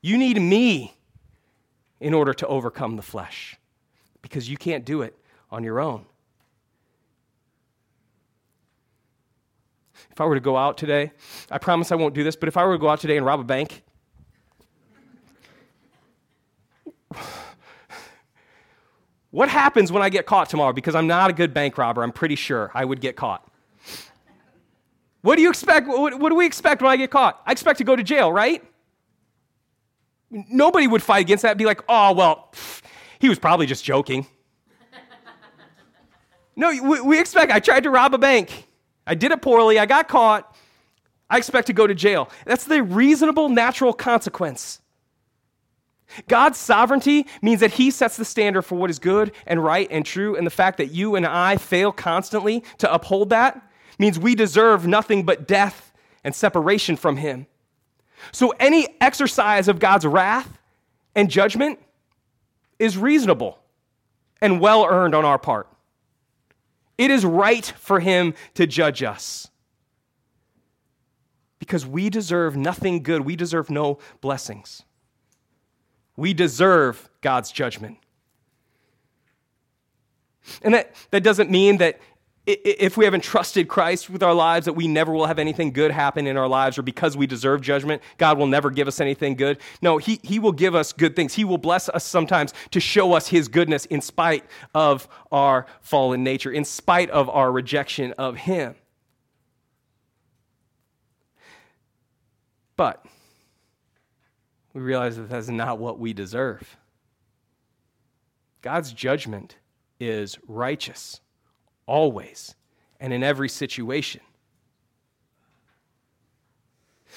You 0.00 0.18
need 0.18 0.40
me 0.40 0.94
in 2.00 2.14
order 2.14 2.34
to 2.34 2.46
overcome 2.46 2.96
the 2.96 3.02
flesh 3.02 3.56
because 4.20 4.48
you 4.48 4.56
can't 4.56 4.84
do 4.84 5.02
it 5.02 5.16
on 5.50 5.62
your 5.62 5.78
own. 5.78 6.06
If 10.10 10.20
I 10.20 10.26
were 10.26 10.34
to 10.34 10.40
go 10.40 10.56
out 10.56 10.76
today, 10.76 11.12
I 11.50 11.58
promise 11.58 11.92
I 11.92 11.94
won't 11.94 12.14
do 12.14 12.24
this, 12.24 12.34
but 12.34 12.48
if 12.48 12.56
I 12.56 12.64
were 12.64 12.72
to 12.72 12.78
go 12.78 12.88
out 12.88 13.00
today 13.00 13.16
and 13.16 13.24
rob 13.24 13.40
a 13.40 13.44
bank, 13.44 13.82
What 19.32 19.48
happens 19.48 19.90
when 19.90 20.02
I 20.02 20.10
get 20.10 20.26
caught 20.26 20.50
tomorrow? 20.50 20.74
Because 20.74 20.94
I'm 20.94 21.06
not 21.06 21.30
a 21.30 21.32
good 21.32 21.54
bank 21.54 21.78
robber, 21.78 22.02
I'm 22.02 22.12
pretty 22.12 22.36
sure 22.36 22.70
I 22.74 22.84
would 22.84 23.00
get 23.00 23.16
caught. 23.16 23.50
What 25.22 25.36
do 25.36 25.42
you 25.42 25.48
expect? 25.48 25.88
What, 25.88 26.18
what, 26.18 26.28
do 26.28 26.34
we 26.34 26.44
expect 26.44 26.82
when 26.82 26.90
I 26.90 26.96
get 26.96 27.10
caught? 27.10 27.40
I 27.46 27.52
expect 27.52 27.78
to 27.78 27.84
go 27.84 27.96
to 27.96 28.02
jail, 28.02 28.30
right? 28.30 28.62
Nobody 30.30 30.86
would 30.86 31.02
fight 31.02 31.20
against 31.20 31.42
that, 31.42 31.56
be 31.56 31.64
like, 31.64 31.80
oh, 31.88 32.12
well, 32.12 32.50
pff, 32.52 32.82
he 33.20 33.28
was 33.30 33.38
probably 33.38 33.64
just 33.64 33.84
joking. 33.84 34.26
no, 36.56 36.68
we, 36.68 37.00
we 37.00 37.18
expect, 37.18 37.52
I 37.52 37.60
tried 37.60 37.84
to 37.84 37.90
rob 37.90 38.12
a 38.12 38.18
bank. 38.18 38.68
I 39.06 39.14
did 39.14 39.32
it 39.32 39.40
poorly. 39.40 39.78
I 39.78 39.86
got 39.86 40.08
caught. 40.08 40.54
I 41.30 41.38
expect 41.38 41.68
to 41.68 41.72
go 41.72 41.86
to 41.86 41.94
jail. 41.94 42.28
That's 42.44 42.64
the 42.64 42.82
reasonable, 42.82 43.48
natural 43.48 43.94
consequence. 43.94 44.81
God's 46.28 46.58
sovereignty 46.58 47.26
means 47.40 47.60
that 47.60 47.72
He 47.72 47.90
sets 47.90 48.16
the 48.16 48.24
standard 48.24 48.62
for 48.62 48.76
what 48.76 48.90
is 48.90 48.98
good 48.98 49.32
and 49.46 49.62
right 49.62 49.88
and 49.90 50.04
true, 50.04 50.36
and 50.36 50.46
the 50.46 50.50
fact 50.50 50.78
that 50.78 50.92
you 50.92 51.14
and 51.14 51.26
I 51.26 51.56
fail 51.56 51.92
constantly 51.92 52.64
to 52.78 52.92
uphold 52.92 53.30
that 53.30 53.60
means 53.98 54.18
we 54.18 54.34
deserve 54.34 54.86
nothing 54.86 55.24
but 55.24 55.46
death 55.46 55.92
and 56.24 56.34
separation 56.34 56.96
from 56.96 57.16
Him. 57.16 57.46
So, 58.30 58.50
any 58.60 58.88
exercise 59.00 59.68
of 59.68 59.78
God's 59.78 60.06
wrath 60.06 60.58
and 61.14 61.30
judgment 61.30 61.78
is 62.78 62.96
reasonable 62.96 63.58
and 64.40 64.60
well 64.60 64.84
earned 64.84 65.14
on 65.14 65.24
our 65.24 65.38
part. 65.38 65.68
It 66.98 67.10
is 67.10 67.24
right 67.24 67.64
for 67.64 68.00
him 68.00 68.34
to 68.54 68.66
judge 68.66 69.02
us 69.02 69.48
because 71.58 71.86
we 71.86 72.10
deserve 72.10 72.56
nothing 72.56 73.02
good. 73.02 73.22
We 73.22 73.36
deserve 73.36 73.70
no 73.70 73.98
blessings. 74.20 74.82
We 76.16 76.34
deserve 76.34 77.08
God's 77.20 77.50
judgment. 77.50 77.98
And 80.62 80.74
that, 80.74 80.94
that 81.10 81.22
doesn't 81.22 81.50
mean 81.50 81.78
that 81.78 82.00
if 82.44 82.96
we 82.96 83.04
haven't 83.04 83.22
trusted 83.22 83.68
Christ 83.68 84.10
with 84.10 84.22
our 84.22 84.34
lives, 84.34 84.66
that 84.66 84.72
we 84.72 84.88
never 84.88 85.12
will 85.12 85.26
have 85.26 85.38
anything 85.38 85.70
good 85.70 85.92
happen 85.92 86.26
in 86.26 86.36
our 86.36 86.48
lives, 86.48 86.76
or 86.76 86.82
because 86.82 87.16
we 87.16 87.24
deserve 87.28 87.60
judgment, 87.60 88.02
God 88.18 88.36
will 88.36 88.48
never 88.48 88.68
give 88.68 88.88
us 88.88 89.00
anything 89.00 89.36
good. 89.36 89.58
No, 89.80 89.98
He, 89.98 90.18
he 90.24 90.40
will 90.40 90.50
give 90.50 90.74
us 90.74 90.92
good 90.92 91.14
things. 91.14 91.34
He 91.34 91.44
will 91.44 91.58
bless 91.58 91.88
us 91.88 92.04
sometimes 92.04 92.52
to 92.72 92.80
show 92.80 93.12
us 93.12 93.28
His 93.28 93.46
goodness 93.46 93.84
in 93.86 94.00
spite 94.00 94.44
of 94.74 95.06
our 95.30 95.66
fallen 95.82 96.24
nature, 96.24 96.50
in 96.50 96.64
spite 96.64 97.10
of 97.10 97.30
our 97.30 97.52
rejection 97.52 98.12
of 98.18 98.36
Him. 98.36 98.74
But 102.76 103.06
we 104.74 104.80
realize 104.80 105.16
that 105.16 105.28
that's 105.28 105.48
not 105.48 105.78
what 105.78 105.98
we 105.98 106.12
deserve. 106.12 106.76
God's 108.62 108.92
judgment 108.92 109.56
is 110.00 110.38
righteous, 110.46 111.20
always, 111.86 112.54
and 113.00 113.12
in 113.12 113.22
every 113.22 113.48
situation. 113.48 114.20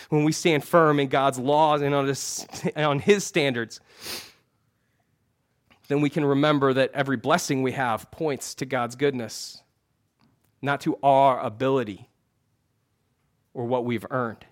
When 0.10 0.24
we 0.24 0.32
stand 0.32 0.64
firm 0.64 1.00
in 1.00 1.08
God's 1.08 1.40
laws 1.40 1.82
and 1.82 1.96
on 1.96 2.08
his, 2.08 2.46
on 2.76 3.00
his 3.00 3.24
standards, 3.24 3.80
then 5.88 6.02
we 6.02 6.10
can 6.10 6.26
remember 6.26 6.74
that 6.74 6.92
every 6.94 7.18
blessing 7.18 7.62
we 7.62 7.72
have 7.72 8.12
points 8.12 8.56
to 8.56 8.66
God's 8.66 8.96
goodness, 8.96 9.62
not 10.62 10.82
to 10.82 10.98
our 11.04 11.40
ability 11.40 12.10
or 13.54 13.66
what 13.66 13.86
we've 13.86 14.06
earned, 14.10 14.46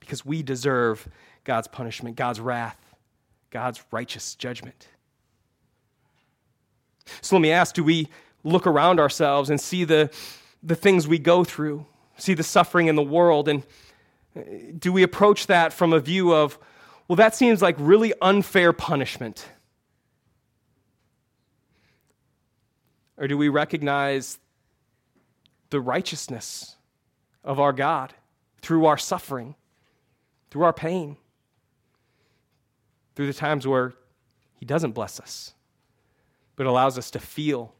because 0.00 0.24
we 0.24 0.42
deserve 0.42 1.06
God's 1.48 1.66
punishment, 1.66 2.14
God's 2.14 2.40
wrath, 2.40 2.76
God's 3.48 3.82
righteous 3.90 4.34
judgment. 4.34 4.86
So 7.22 7.36
let 7.36 7.40
me 7.40 7.50
ask 7.50 7.74
do 7.74 7.82
we 7.82 8.08
look 8.44 8.66
around 8.66 9.00
ourselves 9.00 9.48
and 9.48 9.58
see 9.58 9.84
the, 9.84 10.10
the 10.62 10.74
things 10.74 11.08
we 11.08 11.18
go 11.18 11.44
through, 11.44 11.86
see 12.18 12.34
the 12.34 12.42
suffering 12.42 12.88
in 12.88 12.96
the 12.96 13.02
world, 13.02 13.48
and 13.48 13.62
uh, 14.36 14.42
do 14.78 14.92
we 14.92 15.02
approach 15.02 15.46
that 15.46 15.72
from 15.72 15.94
a 15.94 16.00
view 16.00 16.34
of, 16.34 16.58
well, 17.08 17.16
that 17.16 17.34
seems 17.34 17.62
like 17.62 17.76
really 17.78 18.12
unfair 18.20 18.74
punishment? 18.74 19.48
Or 23.16 23.26
do 23.26 23.38
we 23.38 23.48
recognize 23.48 24.38
the 25.70 25.80
righteousness 25.80 26.76
of 27.42 27.58
our 27.58 27.72
God 27.72 28.12
through 28.60 28.84
our 28.84 28.98
suffering, 28.98 29.54
through 30.50 30.64
our 30.64 30.74
pain, 30.74 31.16
through 33.18 33.26
the 33.26 33.34
times 33.34 33.66
where 33.66 33.94
He 34.54 34.64
doesn't 34.64 34.92
bless 34.92 35.18
us? 35.18 35.54
but 36.58 36.66
allows 36.66 36.98
us 36.98 37.12
to 37.12 37.20
feel 37.20 37.72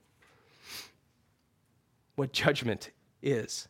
what 2.14 2.32
judgment 2.32 2.92
is. 3.20 3.66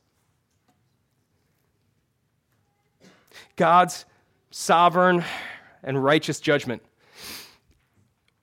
God's 3.57 4.05
sovereign 4.51 5.25
and 5.83 6.05
righteous 6.05 6.41
judgment 6.41 6.83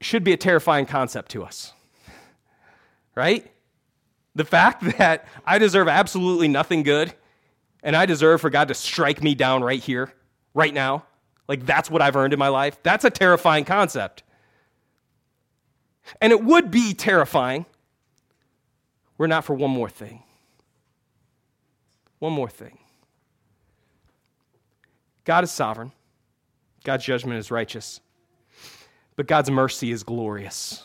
should 0.02 0.24
be 0.24 0.34
a 0.34 0.38
terrifying 0.38 0.88
concept 0.88 1.30
to 1.32 1.44
us. 1.44 1.72
Right? 3.14 3.52
The 4.34 4.44
fact 4.44 4.84
that 4.98 5.28
I 5.46 5.60
deserve 5.60 5.88
absolutely 5.88 6.48
nothing 6.48 6.82
good 6.82 7.14
and 7.84 7.96
I 7.96 8.08
deserve 8.08 8.42
for 8.42 8.50
God 8.50 8.70
to 8.70 8.74
strike 8.74 9.22
me 9.22 9.36
down 9.36 9.64
right 9.64 9.82
here, 9.82 10.12
right 10.56 10.74
now, 10.74 11.06
like 11.48 11.66
that's 11.66 11.90
what 11.92 12.02
I've 12.02 12.16
earned 12.16 12.34
in 12.34 12.40
my 12.40 12.48
life, 12.48 12.78
that's 12.84 13.06
a 13.06 13.10
terrifying 13.10 13.66
concept. 13.66 14.24
And 16.22 16.32
it 16.32 16.44
would 16.44 16.72
be 16.72 16.94
terrifying 16.94 17.66
We're 19.18 19.28
not 19.28 19.46
for 19.46 19.54
one 19.54 19.72
more 19.72 19.90
thing. 19.90 20.24
One 22.20 22.34
more 22.34 22.50
thing. 22.50 22.78
God 25.24 25.44
is 25.44 25.52
sovereign, 25.52 25.92
God's 26.84 27.04
judgment 27.04 27.40
is 27.40 27.50
righteous, 27.50 28.00
but 29.16 29.28
God's 29.28 29.50
mercy 29.50 29.92
is 29.92 30.04
glorious. 30.04 30.84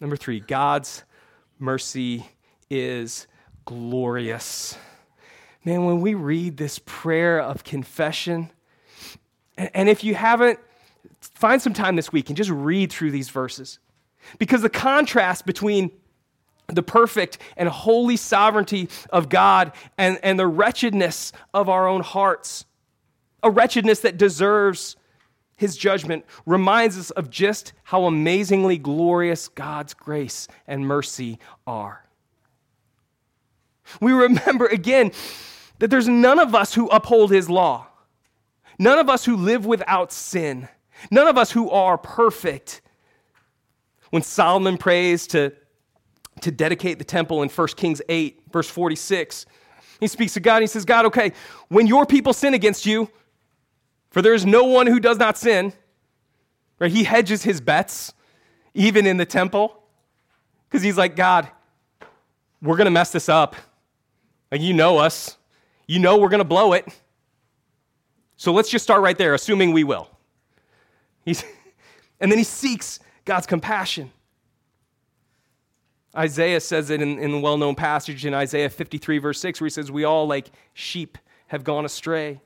Number 0.00 0.16
three, 0.16 0.40
God's 0.40 1.04
mercy 1.58 2.26
is 2.70 3.26
glorious. 3.64 4.76
Man, 5.66 5.84
when 5.84 6.00
we 6.00 6.14
read 6.14 6.56
this 6.56 6.78
prayer 6.86 7.40
of 7.40 7.64
confession, 7.64 8.50
and 9.58 9.88
if 9.88 10.02
you 10.04 10.14
haven't 10.14 10.60
find 11.20 11.60
some 11.60 11.72
time 11.72 11.96
this 11.96 12.12
week 12.12 12.28
and 12.28 12.36
just 12.36 12.50
read 12.50 12.92
through 12.92 13.10
these 13.10 13.28
verses. 13.28 13.78
Because 14.38 14.62
the 14.62 14.70
contrast 14.70 15.46
between 15.46 15.90
the 16.68 16.82
perfect 16.82 17.38
and 17.56 17.68
holy 17.68 18.16
sovereignty 18.16 18.88
of 19.10 19.28
God 19.28 19.72
and, 19.98 20.18
and 20.22 20.38
the 20.38 20.46
wretchedness 20.46 21.32
of 21.54 21.68
our 21.68 21.86
own 21.86 22.00
hearts, 22.00 22.64
a 23.42 23.50
wretchedness 23.50 24.00
that 24.00 24.16
deserves 24.16 24.96
his 25.56 25.76
judgment, 25.76 26.24
reminds 26.44 26.98
us 26.98 27.10
of 27.10 27.30
just 27.30 27.72
how 27.84 28.04
amazingly 28.04 28.78
glorious 28.78 29.48
God's 29.48 29.94
grace 29.94 30.48
and 30.66 30.86
mercy 30.86 31.38
are. 31.66 32.04
We 34.00 34.12
remember 34.12 34.66
again 34.66 35.12
that 35.78 35.88
there's 35.88 36.08
none 36.08 36.38
of 36.38 36.54
us 36.54 36.74
who 36.74 36.88
uphold 36.88 37.30
his 37.30 37.50
law, 37.50 37.86
none 38.78 38.98
of 38.98 39.08
us 39.08 39.24
who 39.24 39.36
live 39.36 39.66
without 39.66 40.12
sin. 40.12 40.68
None 41.10 41.26
of 41.26 41.36
us 41.36 41.50
who 41.50 41.70
are 41.70 41.98
perfect. 41.98 42.80
When 44.10 44.22
Solomon 44.22 44.78
prays 44.78 45.26
to, 45.28 45.52
to 46.40 46.50
dedicate 46.50 46.98
the 46.98 47.04
temple 47.04 47.42
in 47.42 47.48
1 47.48 47.68
Kings 47.68 48.00
8, 48.08 48.42
verse 48.52 48.68
46, 48.68 49.46
he 50.00 50.06
speaks 50.06 50.34
to 50.34 50.40
God 50.40 50.56
and 50.56 50.62
he 50.64 50.68
says, 50.68 50.84
God, 50.84 51.06
okay, 51.06 51.32
when 51.68 51.86
your 51.86 52.06
people 52.06 52.32
sin 52.32 52.54
against 52.54 52.86
you, 52.86 53.10
for 54.10 54.22
there 54.22 54.34
is 54.34 54.46
no 54.46 54.64
one 54.64 54.86
who 54.86 55.00
does 55.00 55.18
not 55.18 55.36
sin, 55.36 55.72
right? 56.78 56.90
He 56.90 57.04
hedges 57.04 57.42
his 57.42 57.60
bets, 57.60 58.12
even 58.74 59.06
in 59.06 59.16
the 59.16 59.26
temple, 59.26 59.82
because 60.68 60.82
he's 60.82 60.96
like, 60.96 61.16
God, 61.16 61.48
we're 62.62 62.76
going 62.76 62.86
to 62.86 62.90
mess 62.90 63.10
this 63.10 63.28
up. 63.28 63.56
Like, 64.50 64.60
you 64.60 64.72
know 64.72 64.98
us. 64.98 65.36
You 65.86 65.98
know 65.98 66.18
we're 66.18 66.28
going 66.28 66.38
to 66.38 66.44
blow 66.44 66.72
it. 66.72 66.86
So 68.36 68.52
let's 68.52 68.68
just 68.68 68.82
start 68.82 69.02
right 69.02 69.16
there, 69.16 69.34
assuming 69.34 69.72
we 69.72 69.84
will. 69.84 70.08
He's, 71.24 71.44
and 72.20 72.30
then 72.30 72.38
he 72.38 72.44
seeks 72.44 73.00
God's 73.24 73.46
compassion. 73.46 74.10
Isaiah 76.16 76.60
says 76.60 76.90
it 76.90 77.02
in, 77.02 77.18
in 77.18 77.32
the 77.32 77.38
well 77.38 77.58
known 77.58 77.74
passage 77.74 78.24
in 78.24 78.34
Isaiah 78.34 78.70
53, 78.70 79.18
verse 79.18 79.40
6, 79.40 79.60
where 79.60 79.66
he 79.66 79.70
says, 79.70 79.90
We 79.90 80.04
all, 80.04 80.26
like 80.26 80.50
sheep, 80.72 81.18
have 81.48 81.62
gone 81.62 81.84
astray. 81.84 82.40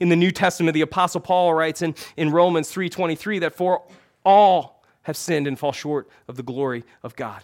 In 0.00 0.08
the 0.08 0.16
New 0.16 0.30
Testament, 0.30 0.74
the 0.74 0.80
Apostle 0.80 1.20
Paul 1.20 1.54
writes 1.54 1.82
in, 1.82 1.94
in 2.16 2.30
Romans 2.30 2.72
3.23 2.72 3.40
that 3.40 3.54
for 3.54 3.84
all 4.24 4.82
have 5.02 5.16
sinned 5.16 5.46
and 5.46 5.58
fall 5.58 5.72
short 5.72 6.08
of 6.28 6.36
the 6.36 6.42
glory 6.42 6.84
of 7.02 7.14
God. 7.14 7.42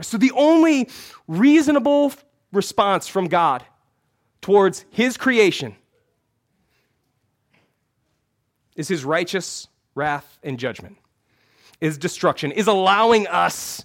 So 0.00 0.16
the 0.16 0.30
only 0.32 0.88
reasonable 1.26 2.12
response 2.52 3.08
from 3.08 3.28
God 3.28 3.64
towards 4.40 4.84
his 4.90 5.16
creation 5.16 5.74
is 8.76 8.88
his 8.88 9.04
righteous 9.04 9.66
wrath 9.94 10.38
and 10.42 10.58
judgment, 10.58 10.96
is 11.80 11.98
destruction, 11.98 12.52
is 12.52 12.68
allowing 12.68 13.26
us 13.26 13.84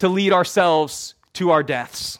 to 0.00 0.08
lead 0.08 0.32
ourselves 0.32 1.14
to 1.34 1.50
our 1.50 1.62
deaths. 1.62 2.18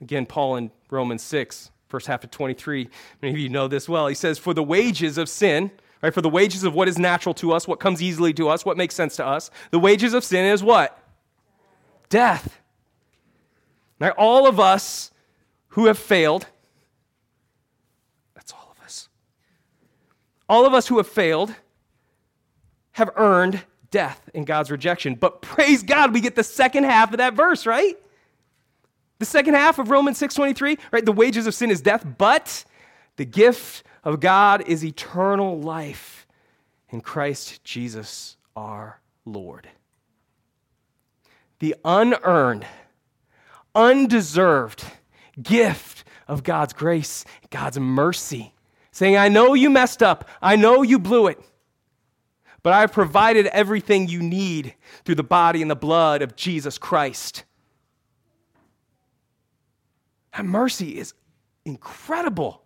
Again, 0.00 0.26
Paul 0.26 0.56
in 0.56 0.70
Romans 0.90 1.22
6, 1.22 1.70
first 1.88 2.06
half 2.06 2.24
of 2.24 2.30
23, 2.30 2.88
many 3.22 3.34
of 3.34 3.38
you 3.38 3.48
know 3.48 3.68
this 3.68 3.88
well. 3.88 4.08
He 4.08 4.14
says, 4.14 4.38
For 4.38 4.54
the 4.54 4.62
wages 4.62 5.18
of 5.18 5.28
sin, 5.28 5.70
right, 6.02 6.12
for 6.12 6.22
the 6.22 6.28
wages 6.28 6.64
of 6.64 6.74
what 6.74 6.88
is 6.88 6.98
natural 6.98 7.34
to 7.34 7.52
us, 7.52 7.68
what 7.68 7.80
comes 7.80 8.02
easily 8.02 8.32
to 8.34 8.48
us, 8.48 8.64
what 8.64 8.76
makes 8.76 8.94
sense 8.94 9.16
to 9.16 9.26
us, 9.26 9.50
the 9.70 9.78
wages 9.78 10.14
of 10.14 10.24
sin 10.24 10.46
is 10.46 10.62
what? 10.62 10.99
Death. 12.10 12.60
Now, 13.98 14.10
all 14.10 14.46
of 14.46 14.60
us 14.60 15.10
who 15.68 15.86
have 15.86 15.98
failed, 15.98 16.46
that's 18.34 18.52
all 18.52 18.74
of 18.76 18.84
us, 18.84 19.08
All 20.48 20.66
of 20.66 20.74
us 20.74 20.88
who 20.88 20.98
have 20.98 21.06
failed 21.06 21.54
have 22.92 23.10
earned 23.16 23.62
death 23.90 24.28
in 24.34 24.44
God's 24.44 24.70
rejection. 24.70 25.14
But 25.14 25.42
praise 25.42 25.82
God, 25.82 26.12
we 26.12 26.20
get 26.20 26.34
the 26.34 26.44
second 26.44 26.84
half 26.84 27.12
of 27.12 27.18
that 27.18 27.34
verse, 27.34 27.66
right? 27.66 27.96
The 29.18 29.26
second 29.26 29.54
half 29.54 29.78
of 29.78 29.90
Romans 29.90 30.18
6:23, 30.18 30.78
right? 30.92 31.04
The 31.04 31.12
wages 31.12 31.46
of 31.46 31.54
sin 31.54 31.70
is 31.70 31.80
death, 31.80 32.04
but 32.18 32.64
the 33.16 33.24
gift 33.24 33.84
of 34.02 34.18
God 34.18 34.62
is 34.66 34.84
eternal 34.84 35.60
life 35.60 36.26
in 36.88 37.00
Christ 37.00 37.62
Jesus 37.62 38.36
our 38.56 39.00
Lord. 39.24 39.68
The 41.60 41.76
unearned, 41.84 42.66
undeserved 43.74 44.84
gift 45.40 46.04
of 46.26 46.42
God's 46.42 46.72
grace, 46.72 47.24
God's 47.50 47.78
mercy, 47.78 48.54
saying, 48.92 49.16
I 49.16 49.28
know 49.28 49.54
you 49.54 49.70
messed 49.70 50.02
up, 50.02 50.28
I 50.42 50.56
know 50.56 50.82
you 50.82 50.98
blew 50.98 51.28
it, 51.28 51.40
but 52.62 52.72
I 52.72 52.80
have 52.80 52.92
provided 52.92 53.46
everything 53.46 54.08
you 54.08 54.22
need 54.22 54.74
through 55.04 55.14
the 55.14 55.22
body 55.22 55.62
and 55.62 55.70
the 55.70 55.76
blood 55.76 56.22
of 56.22 56.36
Jesus 56.36 56.78
Christ. 56.78 57.44
That 60.36 60.44
mercy 60.44 60.98
is 60.98 61.14
incredible. 61.64 62.62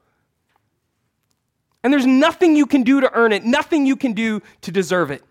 And 1.82 1.92
there's 1.92 2.06
nothing 2.06 2.56
you 2.56 2.66
can 2.66 2.82
do 2.82 3.00
to 3.00 3.12
earn 3.12 3.32
it, 3.32 3.44
nothing 3.44 3.86
you 3.86 3.96
can 3.96 4.12
do 4.12 4.40
to 4.62 4.72
deserve 4.72 5.10
it. 5.10 5.22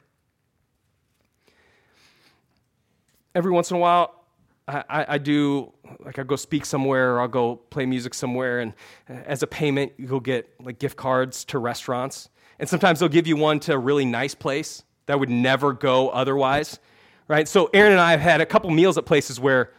Every 3.36 3.52
once 3.52 3.72
in 3.72 3.78
a 3.78 3.80
while, 3.80 4.24
I, 4.68 5.06
I, 5.10 5.18
do, 5.18 5.74
like, 6.06 6.20
I 6.20 6.24
go 6.24 6.36
speak 6.36 6.66
somewhere 6.66 7.16
or 7.16 7.22
I'll 7.22 7.28
go 7.28 7.56
play 7.56 7.86
music 7.86 8.14
somewhere, 8.14 8.60
and 8.60 8.74
uh, 9.10 9.14
as 9.26 9.44
a 9.44 9.48
payment, 9.48 9.92
you 9.98 10.08
go 10.08 10.20
get 10.20 10.50
like 10.62 10.80
gift 10.80 10.96
cards 10.96 11.44
to 11.46 11.60
restaurants. 11.60 12.30
And 12.60 12.70
sometimes 12.70 13.00
they'll 13.00 13.10
give 13.10 13.28
you 13.28 13.36
one 13.36 13.60
to 13.62 13.74
a 13.74 13.78
really 13.78 14.06
nice 14.06 14.36
place 14.36 14.84
that 15.08 15.20
would 15.20 15.30
never 15.30 15.74
go 15.74 16.10
otherwise, 16.10 16.80
right? 17.28 17.48
So 17.48 17.70
Aaron 17.74 17.92
and 17.92 18.00
I 18.00 18.12
have 18.12 18.22
had 18.22 18.40
a 18.40 18.46
couple 18.46 18.70
meals 18.70 18.98
at 18.98 19.06
places 19.06 19.40
where 19.40 19.74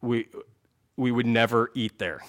we, 0.00 0.28
we 0.96 1.10
would 1.10 1.26
never 1.26 1.70
eat 1.74 1.98
there. 1.98 2.20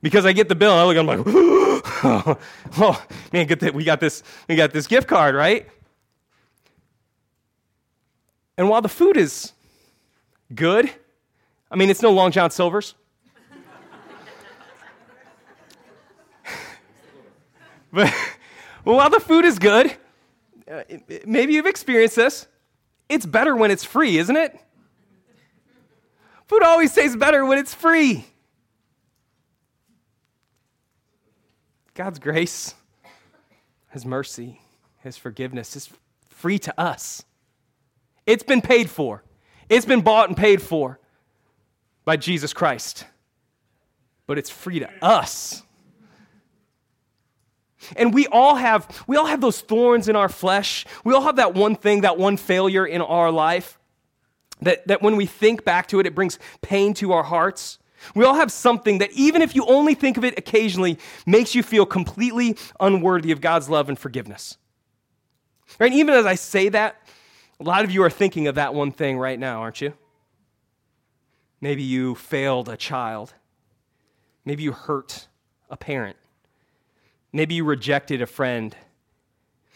Because 0.00 0.24
I 0.24 0.32
get 0.32 0.48
the 0.48 0.54
bill 0.54 0.70
and 0.70 0.80
I 0.80 0.84
look, 0.84 0.96
I'm 0.96 1.06
like, 1.06 2.38
oh, 2.78 3.06
man, 3.32 3.46
get 3.46 3.60
that, 3.60 3.74
we 3.74 3.84
got 3.84 4.00
this, 4.00 4.22
we 4.48 4.56
got 4.56 4.72
this 4.72 4.86
gift 4.86 5.08
card, 5.08 5.34
right? 5.34 5.68
And 8.58 8.68
while 8.68 8.82
the 8.82 8.88
food 8.88 9.16
is 9.16 9.52
good, 10.52 10.90
I 11.70 11.76
mean, 11.76 11.90
it's 11.90 12.02
no 12.02 12.10
Long 12.10 12.32
John 12.32 12.50
Silver's. 12.50 12.96
but 17.92 18.12
while 18.82 19.10
the 19.10 19.20
food 19.20 19.44
is 19.44 19.60
good, 19.60 19.96
uh, 20.68 20.82
maybe 21.24 21.54
you've 21.54 21.66
experienced 21.66 22.16
this. 22.16 22.48
It's 23.08 23.24
better 23.24 23.54
when 23.54 23.70
it's 23.70 23.84
free, 23.84 24.18
isn't 24.18 24.36
it? 24.36 24.58
Food 26.46 26.64
always 26.64 26.92
tastes 26.92 27.16
better 27.16 27.46
when 27.46 27.58
it's 27.58 27.72
free. 27.72 28.26
God's 31.94 32.18
grace, 32.18 32.74
His 33.90 34.04
mercy, 34.04 34.60
His 34.98 35.16
forgiveness 35.16 35.76
is 35.76 35.90
free 36.28 36.58
to 36.58 36.80
us. 36.80 37.22
It's 38.28 38.42
been 38.42 38.60
paid 38.60 38.90
for, 38.90 39.24
it's 39.70 39.86
been 39.86 40.02
bought 40.02 40.28
and 40.28 40.36
paid 40.36 40.60
for 40.60 41.00
by 42.04 42.18
Jesus 42.18 42.52
Christ. 42.52 43.06
But 44.26 44.36
it's 44.36 44.50
free 44.50 44.80
to 44.80 44.90
us. 45.02 45.62
And 47.96 48.12
we 48.12 48.26
all 48.26 48.56
have 48.56 49.02
we 49.06 49.16
all 49.16 49.24
have 49.24 49.40
those 49.40 49.62
thorns 49.62 50.08
in 50.08 50.16
our 50.16 50.28
flesh. 50.28 50.84
We 51.04 51.14
all 51.14 51.22
have 51.22 51.36
that 51.36 51.54
one 51.54 51.74
thing, 51.74 52.02
that 52.02 52.18
one 52.18 52.36
failure 52.36 52.84
in 52.84 53.00
our 53.00 53.30
life 53.30 53.78
that, 54.60 54.86
that 54.88 55.00
when 55.00 55.16
we 55.16 55.24
think 55.24 55.64
back 55.64 55.86
to 55.88 55.98
it, 55.98 56.06
it 56.06 56.14
brings 56.14 56.38
pain 56.60 56.92
to 56.94 57.12
our 57.12 57.22
hearts. 57.22 57.78
We 58.14 58.24
all 58.24 58.34
have 58.34 58.52
something 58.52 58.98
that, 58.98 59.10
even 59.12 59.40
if 59.40 59.54
you 59.54 59.64
only 59.64 59.94
think 59.94 60.18
of 60.18 60.24
it 60.24 60.38
occasionally, 60.38 60.98
makes 61.24 61.54
you 61.54 61.62
feel 61.62 61.86
completely 61.86 62.58
unworthy 62.78 63.32
of 63.32 63.40
God's 63.40 63.70
love 63.70 63.88
and 63.88 63.98
forgiveness. 63.98 64.58
Right? 65.78 65.92
Even 65.92 66.14
as 66.14 66.26
I 66.26 66.34
say 66.34 66.68
that, 66.68 67.00
a 67.60 67.64
lot 67.64 67.84
of 67.84 67.90
you 67.90 68.02
are 68.02 68.10
thinking 68.10 68.46
of 68.46 68.54
that 68.54 68.74
one 68.74 68.92
thing 68.92 69.18
right 69.18 69.38
now, 69.38 69.60
aren't 69.60 69.80
you? 69.80 69.94
Maybe 71.60 71.82
you 71.82 72.14
failed 72.14 72.68
a 72.68 72.76
child. 72.76 73.34
Maybe 74.44 74.62
you 74.62 74.72
hurt 74.72 75.28
a 75.68 75.76
parent. 75.76 76.16
Maybe 77.32 77.56
you 77.56 77.64
rejected 77.64 78.22
a 78.22 78.26
friend. 78.26 78.76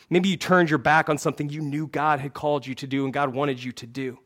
Maybe 0.09 0.29
you 0.29 0.37
turned 0.37 0.71
your 0.71 0.79
back 0.79 1.09
on 1.09 1.19
something 1.19 1.49
you 1.49 1.61
knew 1.61 1.87
God 1.87 2.21
had 2.21 2.35
called 2.35 2.67
you 2.67 2.75
to 2.77 2.87
do 2.87 3.05
and 3.05 3.13
God 3.13 3.35
wanted 3.35 3.63
you 3.63 3.73
to 3.73 3.87
do 3.87 4.19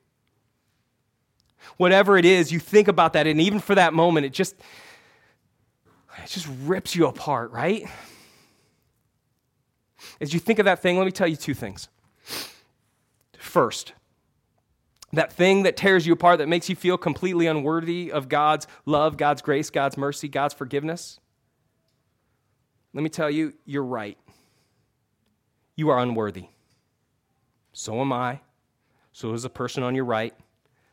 whatever 1.76 2.16
it 2.16 2.24
is, 2.24 2.52
you 2.52 2.58
think 2.58 2.88
about 2.88 3.12
that, 3.14 3.26
and 3.26 3.40
even 3.40 3.60
for 3.60 3.74
that 3.74 3.92
moment, 3.92 4.26
it 4.26 4.32
just 4.32 4.54
it 6.22 6.28
just 6.28 6.48
rips 6.62 6.94
you 6.94 7.06
apart, 7.06 7.50
right? 7.50 7.88
As 10.20 10.32
you 10.32 10.40
think 10.40 10.58
of 10.58 10.64
that 10.64 10.80
thing, 10.80 10.96
let 10.96 11.04
me 11.04 11.12
tell 11.12 11.28
you 11.28 11.36
two 11.36 11.54
things. 11.54 11.88
First, 13.46 13.92
that 15.12 15.32
thing 15.32 15.62
that 15.62 15.76
tears 15.76 16.06
you 16.06 16.12
apart, 16.12 16.38
that 16.38 16.48
makes 16.48 16.68
you 16.68 16.76
feel 16.76 16.98
completely 16.98 17.46
unworthy 17.46 18.10
of 18.10 18.28
God's 18.28 18.66
love, 18.84 19.16
God's 19.16 19.40
grace, 19.40 19.70
God's 19.70 19.96
mercy, 19.96 20.28
God's 20.28 20.52
forgiveness. 20.52 21.20
Let 22.92 23.02
me 23.02 23.08
tell 23.08 23.30
you, 23.30 23.54
you're 23.64 23.84
right. 23.84 24.18
You 25.76 25.90
are 25.90 25.98
unworthy. 26.00 26.46
So 27.72 28.00
am 28.00 28.12
I. 28.12 28.40
So 29.12 29.32
is 29.32 29.44
the 29.44 29.50
person 29.50 29.82
on 29.82 29.94
your 29.94 30.04
right. 30.04 30.34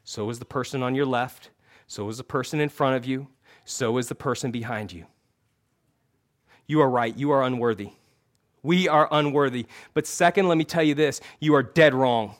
So 0.04 0.30
is 0.30 0.38
the 0.38 0.46
person 0.46 0.84
on 0.84 0.96
your 0.96 1.06
left. 1.06 1.50
So 1.88 2.08
is 2.08 2.18
the 2.18 2.24
person 2.24 2.60
in 2.60 2.70
front 2.70 2.96
of 2.96 3.06
you. 3.06 3.28
So 3.66 3.98
is 3.98 4.10
the 4.10 4.16
person 4.16 4.52
behind 4.52 4.94
you. 4.94 5.06
You 6.68 6.82
are 6.82 6.90
right. 6.90 7.18
You 7.18 7.32
are 7.32 7.44
unworthy. 7.44 7.90
We 8.62 8.88
are 8.88 9.10
unworthy. 9.12 9.66
But 9.94 10.08
second, 10.08 10.48
let 10.48 10.58
me 10.58 10.64
tell 10.64 10.84
you 10.84 10.96
this 10.96 11.20
you 11.40 11.56
are 11.56 11.64
dead 11.64 11.94
wrong. 11.94 12.36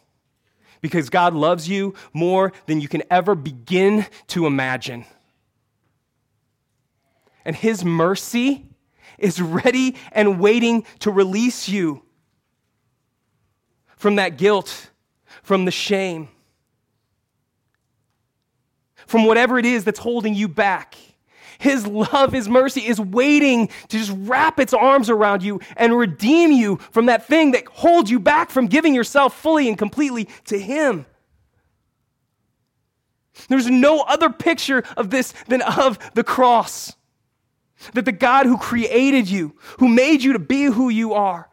Because 0.84 1.10
God 1.10 1.34
loves 1.34 1.68
you 1.68 1.96
more 2.14 2.54
than 2.68 2.80
you 2.80 2.88
can 2.88 3.02
ever 3.10 3.34
begin 3.34 4.06
to 4.28 4.46
imagine. 4.46 5.06
And 7.44 7.56
His 7.56 7.84
mercy 7.84 8.68
is 9.18 9.42
ready 9.42 9.96
and 10.12 10.40
waiting 10.40 10.86
to 11.00 11.10
release 11.10 11.68
you 11.68 12.04
from 13.98 14.18
that 14.18 14.38
guilt, 14.38 14.92
from 15.42 15.66
the 15.66 15.72
shame 15.72 16.28
from 19.08 19.26
whatever 19.26 19.60
it 19.60 19.66
is 19.66 19.84
that's 19.84 20.00
holding 20.00 20.34
you 20.34 20.48
back. 20.48 20.96
His 21.60 21.86
love, 21.88 22.32
His 22.32 22.50
mercy 22.50 22.82
is 22.82 23.00
waiting 23.00 23.68
to 23.68 23.98
just 23.98 24.14
wrap 24.16 24.60
its 24.60 24.74
arms 24.74 25.10
around 25.10 25.44
you 25.44 25.60
and 25.78 25.98
redeem 25.98 26.52
you 26.52 26.78
from 26.92 27.08
that 27.08 27.28
thing 27.28 27.52
that 27.52 27.68
holds 27.68 28.10
you 28.10 28.20
back 28.20 28.50
from 28.50 28.68
giving 28.68 28.94
yourself 28.94 29.40
fully 29.40 29.68
and 29.68 29.78
completely 29.78 30.28
to 30.46 30.60
Him. 30.60 31.06
There's 33.50 33.70
no 33.70 34.02
other 34.02 34.30
picture 34.30 34.84
of 34.96 35.10
this 35.10 35.34
than 35.48 35.62
of 35.62 35.98
the 36.14 36.24
cross. 36.24 36.94
That 37.94 38.06
the 38.06 38.12
God 38.12 38.46
who 38.46 38.58
created 38.58 39.30
you, 39.30 39.56
who 39.80 39.90
made 39.90 40.24
you 40.24 40.34
to 40.34 40.40
be 40.40 40.66
who 40.66 40.90
you 40.90 41.14
are, 41.14 41.50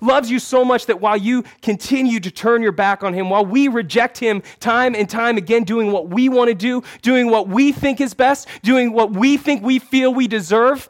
loves 0.00 0.30
you 0.30 0.38
so 0.38 0.64
much 0.64 0.86
that 0.86 1.00
while 1.00 1.16
you 1.16 1.44
continue 1.62 2.20
to 2.20 2.30
turn 2.30 2.62
your 2.62 2.72
back 2.72 3.02
on 3.02 3.14
him, 3.14 3.30
while 3.30 3.44
we 3.44 3.68
reject 3.68 4.18
him 4.18 4.42
time 4.60 4.94
and 4.94 5.08
time 5.08 5.36
again, 5.36 5.64
doing 5.64 5.92
what 5.92 6.08
we 6.08 6.28
want 6.28 6.48
to 6.48 6.54
do, 6.54 6.82
doing 7.02 7.30
what 7.30 7.48
we 7.48 7.72
think 7.72 8.00
is 8.00 8.14
best, 8.14 8.48
doing 8.62 8.92
what 8.92 9.12
we 9.12 9.36
think 9.36 9.62
we 9.62 9.78
feel 9.78 10.12
we 10.12 10.28
deserve, 10.28 10.88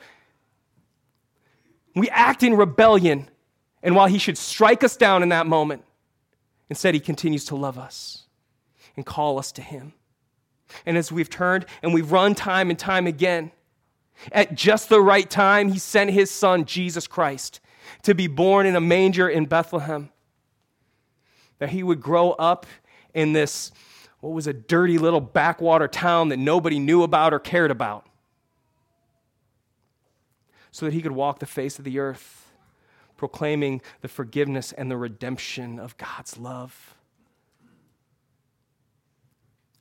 we 1.95 2.09
act 2.11 2.43
in 2.43 2.55
rebellion. 2.55 3.29
And 3.83 3.95
while 3.95 4.09
he 4.09 4.19
should 4.19 4.39
strike 4.39 4.83
us 4.83 4.97
down 4.97 5.23
in 5.23 5.29
that 5.31 5.47
moment, 5.47 5.85
instead 6.69 6.95
he 6.95 7.01
continues 7.01 7.45
to 7.47 7.57
love 7.57 7.79
us 7.79 8.25
and 8.97 9.07
call 9.07 9.39
us 9.39 9.53
to 9.53 9.63
him. 9.63 9.93
And 10.85 10.97
as 10.97 11.13
we've 11.13 11.31
turned 11.31 11.67
and 11.83 11.95
we've 11.95 12.11
run 12.11 12.35
time 12.35 12.71
and 12.71 12.79
time 12.79 13.07
again, 13.07 13.53
at 14.33 14.55
just 14.55 14.89
the 14.89 15.01
right 15.01 15.29
time, 15.29 15.69
he 15.71 15.79
sent 15.79 16.11
his 16.11 16.31
son, 16.31 16.65
Jesus 16.65 17.07
Christ, 17.07 17.61
to 18.03 18.15
be 18.15 18.27
born 18.27 18.67
in 18.67 18.77
a 18.77 18.81
manger 18.81 19.29
in 19.29 19.47
Bethlehem. 19.47 20.11
That 21.59 21.71
he 21.71 21.83
would 21.83 22.01
grow 22.01 22.33
up 22.33 22.67
in 23.15 23.33
this, 23.33 23.73
what 24.21 24.31
was 24.31 24.47
a 24.47 24.53
dirty 24.53 24.99
little 24.99 25.21
backwater 25.21 25.89
town 25.89 26.29
that 26.29 26.39
nobody 26.39 26.79
knew 26.79 27.03
about 27.03 27.33
or 27.33 27.39
cared 27.39 27.71
about. 27.71 28.07
So 30.71 30.85
that 30.87 30.93
he 30.93 31.01
could 31.01 31.13
walk 31.13 31.39
the 31.39 31.47
face 31.47 31.79
of 31.79 31.85
the 31.85 31.99
earth, 31.99 32.53
proclaiming 33.17 33.81
the 34.03 34.09
forgiveness 34.09 34.73
and 34.73 34.91
the 34.91 34.97
redemption 34.97 35.79
of 35.79 35.97
God's 35.97 36.37
love. 36.37 36.95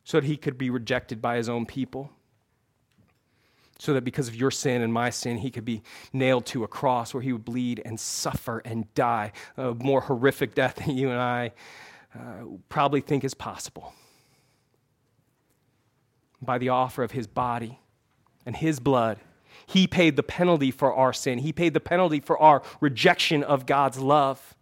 So 0.05 0.21
that 0.21 0.27
he 0.27 0.37
could 0.37 0.57
be 0.57 0.69
rejected 0.69 1.21
by 1.21 1.35
his 1.35 1.49
own 1.49 1.65
people 1.65 2.11
so 3.77 3.93
that 3.93 4.03
because 4.03 4.27
of 4.27 4.35
your 4.35 4.51
sin 4.51 4.81
and 4.81 4.93
my 4.93 5.09
sin, 5.09 5.37
he 5.37 5.51
could 5.51 5.65
be 5.65 5.83
nailed 6.13 6.45
to 6.47 6.63
a 6.63 6.67
cross 6.67 7.13
where 7.13 7.21
he 7.21 7.33
would 7.33 7.45
bleed 7.45 7.81
and 7.83 7.99
suffer 7.99 8.59
and 8.59 8.91
die, 8.93 9.31
a 9.57 9.73
more 9.73 10.01
horrific 10.01 10.55
death 10.55 10.75
than 10.75 10.97
you 10.97 11.09
and 11.09 11.19
I 11.19 11.51
uh, 12.15 12.45
probably 12.69 13.01
think 13.01 13.23
is 13.23 13.33
possible. 13.33 13.93
By 16.41 16.57
the 16.57 16.69
offer 16.69 17.03
of 17.03 17.11
his 17.11 17.27
body 17.27 17.79
and 18.45 18.55
his 18.55 18.79
blood, 18.79 19.19
He 19.65 19.87
paid 19.87 20.15
the 20.15 20.23
penalty 20.23 20.71
for 20.71 20.93
our 20.93 21.11
sin, 21.11 21.39
He 21.39 21.51
paid 21.51 21.73
the 21.73 21.79
penalty 21.79 22.19
for 22.19 22.37
our 22.39 22.61
rejection 22.79 23.43
of 23.43 23.65
God's 23.65 23.99
love. 23.99 24.55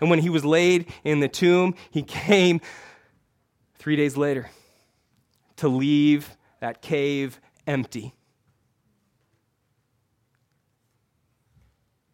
And 0.00 0.10
when 0.10 0.18
He 0.18 0.28
was 0.28 0.44
laid 0.44 0.92
in 1.04 1.20
the 1.20 1.28
tomb, 1.28 1.74
He 1.90 2.02
came 2.02 2.60
three 3.76 3.96
days 3.96 4.16
later 4.16 4.50
to 5.56 5.68
leave 5.68 6.36
that 6.60 6.82
cave 6.82 7.40
empty. 7.66 8.14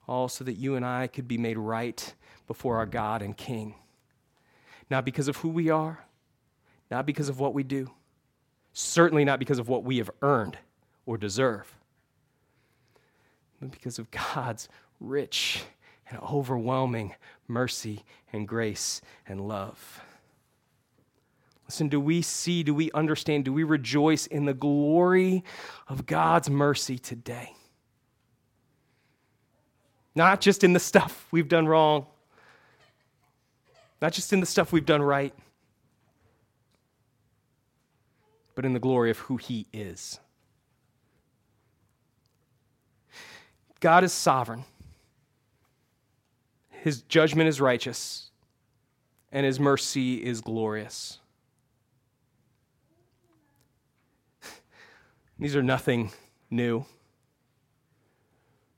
All 0.08 0.28
so 0.28 0.44
that 0.44 0.54
you 0.54 0.74
and 0.74 0.84
I 0.84 1.06
could 1.06 1.28
be 1.28 1.38
made 1.38 1.58
right 1.58 2.14
before 2.46 2.76
our 2.76 2.86
God 2.86 3.22
and 3.22 3.36
King. 3.36 3.74
Not 4.90 5.04
because 5.04 5.28
of 5.28 5.38
who 5.38 5.48
we 5.48 5.70
are, 5.70 6.04
not 6.90 7.06
because 7.06 7.28
of 7.28 7.38
what 7.40 7.54
we 7.54 7.62
do, 7.62 7.90
certainly 8.72 9.24
not 9.24 9.38
because 9.38 9.58
of 9.58 9.68
what 9.68 9.84
we 9.84 9.98
have 9.98 10.10
earned 10.20 10.58
or 11.06 11.16
deserve, 11.16 11.74
but 13.60 13.70
because 13.70 13.98
of 13.98 14.10
God's 14.10 14.68
rich 15.00 15.62
and 16.10 16.20
overwhelming 16.20 17.14
mercy 17.48 18.04
and 18.32 18.46
grace 18.46 19.00
and 19.26 19.48
love. 19.48 20.02
Listen, 21.72 21.88
do 21.88 21.98
we 21.98 22.20
see, 22.20 22.62
do 22.62 22.74
we 22.74 22.90
understand, 22.92 23.46
do 23.46 23.52
we 23.54 23.64
rejoice 23.64 24.26
in 24.26 24.44
the 24.44 24.52
glory 24.52 25.42
of 25.88 26.04
God's 26.04 26.50
mercy 26.50 26.98
today? 26.98 27.54
Not 30.14 30.42
just 30.42 30.64
in 30.64 30.74
the 30.74 30.78
stuff 30.78 31.26
we've 31.30 31.48
done 31.48 31.66
wrong, 31.66 32.04
not 34.02 34.12
just 34.12 34.34
in 34.34 34.40
the 34.40 34.44
stuff 34.44 34.70
we've 34.70 34.84
done 34.84 35.00
right, 35.00 35.32
but 38.54 38.66
in 38.66 38.74
the 38.74 38.78
glory 38.78 39.10
of 39.10 39.16
who 39.20 39.38
He 39.38 39.66
is. 39.72 40.20
God 43.80 44.04
is 44.04 44.12
sovereign, 44.12 44.64
His 46.68 47.00
judgment 47.00 47.48
is 47.48 47.62
righteous, 47.62 48.28
and 49.32 49.46
His 49.46 49.58
mercy 49.58 50.22
is 50.22 50.42
glorious. 50.42 51.18
These 55.42 55.56
are 55.56 55.62
nothing 55.62 56.12
new. 56.50 56.84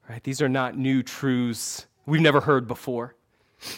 Right? 0.08 0.22
These 0.22 0.40
are 0.40 0.48
not 0.48 0.78
new 0.78 1.02
truths 1.02 1.86
we've 2.06 2.22
never 2.22 2.40
heard 2.40 2.66
before. 2.66 3.14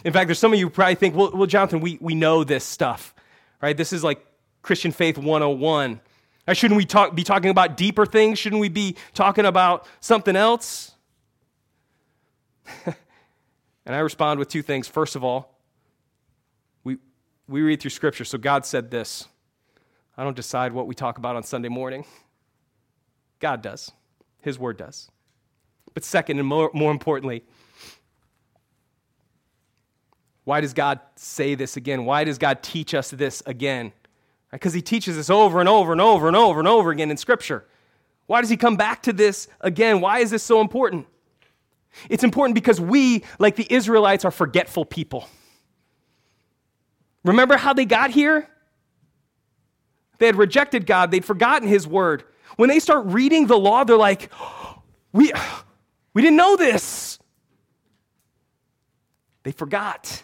In 0.04 0.12
fact, 0.12 0.28
there's 0.28 0.38
some 0.38 0.52
of 0.52 0.58
you 0.58 0.70
probably 0.70 0.94
think, 0.94 1.16
well, 1.16 1.32
well 1.34 1.46
Jonathan, 1.46 1.80
we, 1.80 1.98
we 2.00 2.14
know 2.14 2.44
this 2.44 2.64
stuff. 2.64 3.12
Right? 3.60 3.76
This 3.76 3.92
is 3.92 4.04
like 4.04 4.24
Christian 4.62 4.92
Faith 4.92 5.18
101. 5.18 6.00
Or 6.46 6.54
shouldn't 6.54 6.78
we 6.78 6.84
talk, 6.84 7.14
be 7.14 7.24
talking 7.24 7.50
about 7.50 7.76
deeper 7.76 8.06
things? 8.06 8.38
Shouldn't 8.38 8.60
we 8.60 8.68
be 8.68 8.94
talking 9.14 9.46
about 9.46 9.84
something 9.98 10.36
else? 10.36 10.94
and 12.86 12.94
I 13.94 13.98
respond 13.98 14.38
with 14.38 14.48
two 14.48 14.62
things. 14.62 14.86
First 14.86 15.16
of 15.16 15.24
all, 15.24 15.58
we, 16.84 16.98
we 17.48 17.62
read 17.62 17.80
through 17.80 17.90
Scripture, 17.90 18.24
so 18.24 18.38
God 18.38 18.64
said 18.64 18.92
this. 18.92 19.26
I 20.16 20.22
don't 20.22 20.36
decide 20.36 20.72
what 20.72 20.86
we 20.86 20.94
talk 20.94 21.18
about 21.18 21.34
on 21.34 21.42
Sunday 21.42 21.68
morning. 21.68 22.04
God 23.46 23.62
does, 23.62 23.92
His 24.42 24.58
Word 24.58 24.76
does. 24.76 25.08
But 25.94 26.02
second, 26.02 26.40
and 26.40 26.48
more, 26.48 26.68
more 26.74 26.90
importantly, 26.90 27.44
why 30.42 30.60
does 30.60 30.74
God 30.74 30.98
say 31.14 31.54
this 31.54 31.76
again? 31.76 32.04
Why 32.04 32.24
does 32.24 32.38
God 32.38 32.60
teach 32.60 32.92
us 32.92 33.10
this 33.12 33.44
again? 33.46 33.92
Because 34.50 34.74
He 34.74 34.82
teaches 34.82 35.16
us 35.16 35.30
over 35.30 35.60
and 35.60 35.68
over 35.68 35.92
and 35.92 36.00
over 36.00 36.26
and 36.26 36.36
over 36.36 36.58
and 36.58 36.66
over 36.66 36.90
again 36.90 37.08
in 37.08 37.16
Scripture. 37.16 37.64
Why 38.26 38.40
does 38.40 38.50
He 38.50 38.56
come 38.56 38.76
back 38.76 39.04
to 39.04 39.12
this 39.12 39.46
again? 39.60 40.00
Why 40.00 40.18
is 40.18 40.32
this 40.32 40.42
so 40.42 40.60
important? 40.60 41.06
It's 42.10 42.24
important 42.24 42.56
because 42.56 42.80
we, 42.80 43.22
like 43.38 43.54
the 43.54 43.72
Israelites, 43.72 44.24
are 44.24 44.32
forgetful 44.32 44.86
people. 44.86 45.28
Remember 47.22 47.56
how 47.56 47.74
they 47.74 47.84
got 47.84 48.10
here? 48.10 48.48
They 50.18 50.26
had 50.26 50.34
rejected 50.34 50.84
God, 50.84 51.12
they'd 51.12 51.24
forgotten 51.24 51.68
His 51.68 51.86
word. 51.86 52.24
When 52.56 52.68
they 52.68 52.78
start 52.78 53.06
reading 53.06 53.46
the 53.46 53.58
law, 53.58 53.84
they're 53.84 53.96
like, 53.96 54.30
we, 55.12 55.32
we 56.14 56.22
didn't 56.22 56.36
know 56.36 56.56
this. 56.56 57.18
They 59.42 59.52
forgot. 59.52 60.22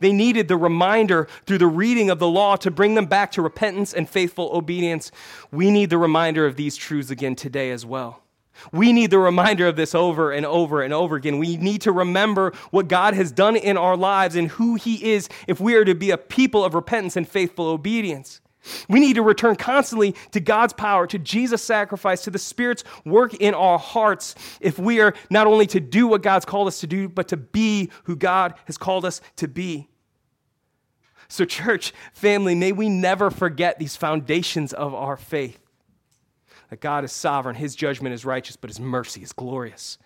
They 0.00 0.12
needed 0.12 0.48
the 0.48 0.56
reminder 0.56 1.28
through 1.46 1.58
the 1.58 1.66
reading 1.66 2.10
of 2.10 2.18
the 2.18 2.28
law 2.28 2.56
to 2.56 2.70
bring 2.70 2.94
them 2.94 3.06
back 3.06 3.32
to 3.32 3.42
repentance 3.42 3.92
and 3.92 4.08
faithful 4.08 4.50
obedience. 4.52 5.10
We 5.50 5.70
need 5.70 5.90
the 5.90 5.98
reminder 5.98 6.46
of 6.46 6.56
these 6.56 6.76
truths 6.76 7.10
again 7.10 7.36
today 7.36 7.70
as 7.70 7.86
well. 7.86 8.22
We 8.72 8.92
need 8.92 9.10
the 9.10 9.18
reminder 9.18 9.66
of 9.66 9.76
this 9.76 9.94
over 9.94 10.30
and 10.30 10.46
over 10.46 10.82
and 10.82 10.94
over 10.94 11.16
again. 11.16 11.38
We 11.38 11.56
need 11.56 11.80
to 11.82 11.92
remember 11.92 12.52
what 12.70 12.88
God 12.88 13.14
has 13.14 13.32
done 13.32 13.56
in 13.56 13.76
our 13.76 13.96
lives 13.96 14.36
and 14.36 14.48
who 14.48 14.76
He 14.76 15.12
is 15.12 15.28
if 15.46 15.60
we 15.60 15.74
are 15.74 15.84
to 15.84 15.94
be 15.94 16.10
a 16.10 16.18
people 16.18 16.64
of 16.64 16.74
repentance 16.74 17.16
and 17.16 17.28
faithful 17.28 17.66
obedience. 17.66 18.40
We 18.88 19.00
need 19.00 19.14
to 19.14 19.22
return 19.22 19.56
constantly 19.56 20.14
to 20.32 20.40
God's 20.40 20.72
power, 20.72 21.06
to 21.06 21.18
Jesus' 21.18 21.62
sacrifice, 21.62 22.22
to 22.22 22.30
the 22.30 22.38
Spirit's 22.38 22.84
work 23.04 23.34
in 23.34 23.54
our 23.54 23.78
hearts 23.78 24.34
if 24.60 24.78
we 24.78 25.00
are 25.00 25.14
not 25.30 25.46
only 25.46 25.66
to 25.68 25.80
do 25.80 26.06
what 26.06 26.22
God's 26.22 26.44
called 26.44 26.68
us 26.68 26.80
to 26.80 26.86
do, 26.86 27.08
but 27.08 27.28
to 27.28 27.36
be 27.36 27.90
who 28.04 28.16
God 28.16 28.54
has 28.66 28.78
called 28.78 29.04
us 29.04 29.20
to 29.36 29.48
be. 29.48 29.88
So, 31.28 31.44
church, 31.44 31.92
family, 32.12 32.54
may 32.54 32.72
we 32.72 32.88
never 32.88 33.30
forget 33.30 33.78
these 33.78 33.96
foundations 33.96 34.72
of 34.72 34.94
our 34.94 35.16
faith 35.16 35.58
that 36.70 36.80
God 36.80 37.04
is 37.04 37.12
sovereign, 37.12 37.56
His 37.56 37.74
judgment 37.74 38.14
is 38.14 38.24
righteous, 38.24 38.56
but 38.56 38.70
His 38.70 38.80
mercy 38.80 39.22
is 39.22 39.32
glorious. 39.32 39.98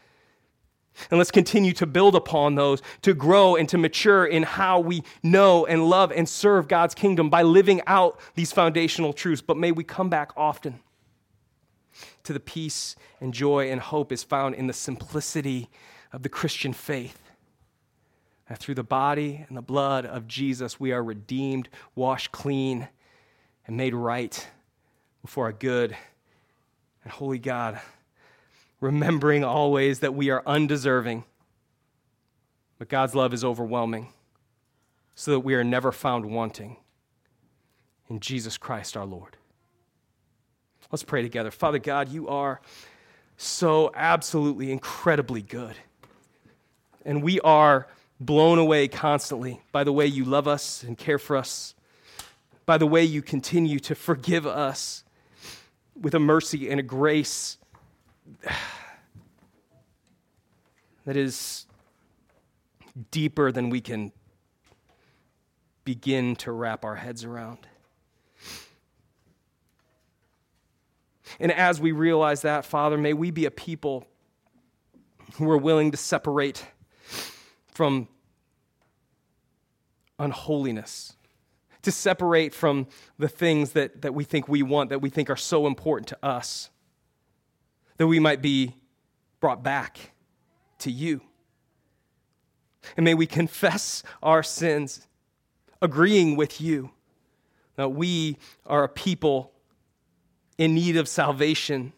And 1.10 1.18
let's 1.18 1.30
continue 1.30 1.72
to 1.74 1.86
build 1.86 2.14
upon 2.14 2.54
those, 2.54 2.82
to 3.02 3.14
grow 3.14 3.56
and 3.56 3.68
to 3.68 3.78
mature 3.78 4.26
in 4.26 4.42
how 4.42 4.80
we 4.80 5.02
know 5.22 5.66
and 5.66 5.88
love 5.88 6.12
and 6.12 6.28
serve 6.28 6.68
God's 6.68 6.94
kingdom 6.94 7.30
by 7.30 7.42
living 7.42 7.80
out 7.86 8.20
these 8.34 8.52
foundational 8.52 9.12
truths. 9.12 9.42
But 9.42 9.56
may 9.56 9.72
we 9.72 9.84
come 9.84 10.10
back 10.10 10.32
often 10.36 10.80
to 12.24 12.32
the 12.32 12.40
peace 12.40 12.96
and 13.20 13.32
joy 13.32 13.70
and 13.70 13.80
hope 13.80 14.12
is 14.12 14.22
found 14.22 14.54
in 14.54 14.66
the 14.66 14.72
simplicity 14.72 15.68
of 16.12 16.22
the 16.22 16.28
Christian 16.28 16.72
faith. 16.72 17.22
That 18.48 18.58
through 18.58 18.76
the 18.76 18.82
body 18.82 19.44
and 19.46 19.56
the 19.56 19.62
blood 19.62 20.06
of 20.06 20.26
Jesus, 20.26 20.80
we 20.80 20.92
are 20.92 21.02
redeemed, 21.02 21.68
washed 21.94 22.32
clean, 22.32 22.88
and 23.66 23.76
made 23.76 23.94
right 23.94 24.48
before 25.22 25.48
a 25.48 25.52
good 25.52 25.94
and 27.02 27.12
holy 27.12 27.38
God 27.38 27.80
remembering 28.80 29.44
always 29.44 30.00
that 30.00 30.14
we 30.14 30.30
are 30.30 30.42
undeserving, 30.46 31.24
but 32.78 32.88
God's 32.88 33.14
love 33.14 33.34
is 33.34 33.44
overwhelming, 33.44 34.12
so 35.14 35.32
that 35.32 35.40
we 35.40 35.54
are 35.54 35.64
never 35.64 35.90
found 35.90 36.26
wanting 36.26 36.76
in 38.08 38.20
Jesus 38.20 38.56
Christ 38.56 38.96
our 38.96 39.04
Lord. 39.04 39.36
Let's 40.90 41.02
pray 41.02 41.22
together. 41.22 41.50
Father 41.50 41.78
God, 41.78 42.08
you 42.08 42.28
are 42.28 42.60
so 43.36 43.90
absolutely 43.94 44.72
incredibly 44.72 45.42
good. 45.42 45.76
And 47.04 47.22
we 47.22 47.40
are 47.40 47.88
blown 48.20 48.58
away 48.58 48.88
constantly 48.88 49.60
by 49.70 49.84
the 49.84 49.92
way 49.92 50.06
you 50.06 50.24
love 50.24 50.48
us 50.48 50.82
and 50.82 50.96
care 50.96 51.18
for 51.18 51.36
us, 51.36 51.74
by 52.66 52.78
the 52.78 52.86
way 52.86 53.04
you 53.04 53.22
continue 53.22 53.78
to 53.80 53.94
forgive 53.94 54.46
us 54.46 55.04
with 56.00 56.14
a 56.14 56.18
mercy 56.18 56.70
and 56.70 56.80
a 56.80 56.82
grace 56.82 57.58
that 61.04 61.16
is 61.16 61.66
deeper 63.10 63.52
than 63.52 63.70
we 63.70 63.80
can 63.80 64.12
begin 65.84 66.36
to 66.36 66.52
wrap 66.52 66.84
our 66.84 66.96
heads 66.96 67.24
around. 67.24 67.58
And 71.40 71.52
as 71.52 71.80
we 71.80 71.92
realize 71.92 72.42
that, 72.42 72.64
Father, 72.64 72.98
may 72.98 73.12
we 73.12 73.30
be 73.30 73.44
a 73.46 73.50
people 73.50 74.06
who 75.34 75.48
are 75.50 75.58
willing 75.58 75.90
to 75.92 75.96
separate 75.96 76.66
from 77.72 78.08
unholiness, 80.18 81.14
to 81.82 81.92
separate 81.92 82.52
from 82.52 82.88
the 83.18 83.28
things 83.28 83.72
that, 83.72 84.02
that 84.02 84.14
we 84.14 84.24
think 84.24 84.48
we 84.48 84.62
want, 84.62 84.90
that 84.90 85.00
we 85.00 85.10
think 85.10 85.30
are 85.30 85.36
so 85.36 85.66
important 85.66 86.08
to 86.08 86.18
us 86.24 86.70
that 87.98 88.06
we 88.06 88.18
might 88.18 88.40
be 88.40 88.74
brought 89.40 89.62
back 89.62 90.12
to 90.78 90.90
you. 90.90 91.20
And 92.96 93.04
may 93.04 93.14
we 93.14 93.26
confess 93.26 94.02
our 94.22 94.42
sins, 94.42 95.06
agreeing 95.82 96.36
with 96.36 96.60
you 96.60 96.90
that 97.76 97.90
we 97.90 98.38
are 98.66 98.84
a 98.84 98.88
people 98.88 99.52
in 100.56 100.74
need 100.74 100.96
of 100.96 101.06
salvation 101.06 101.92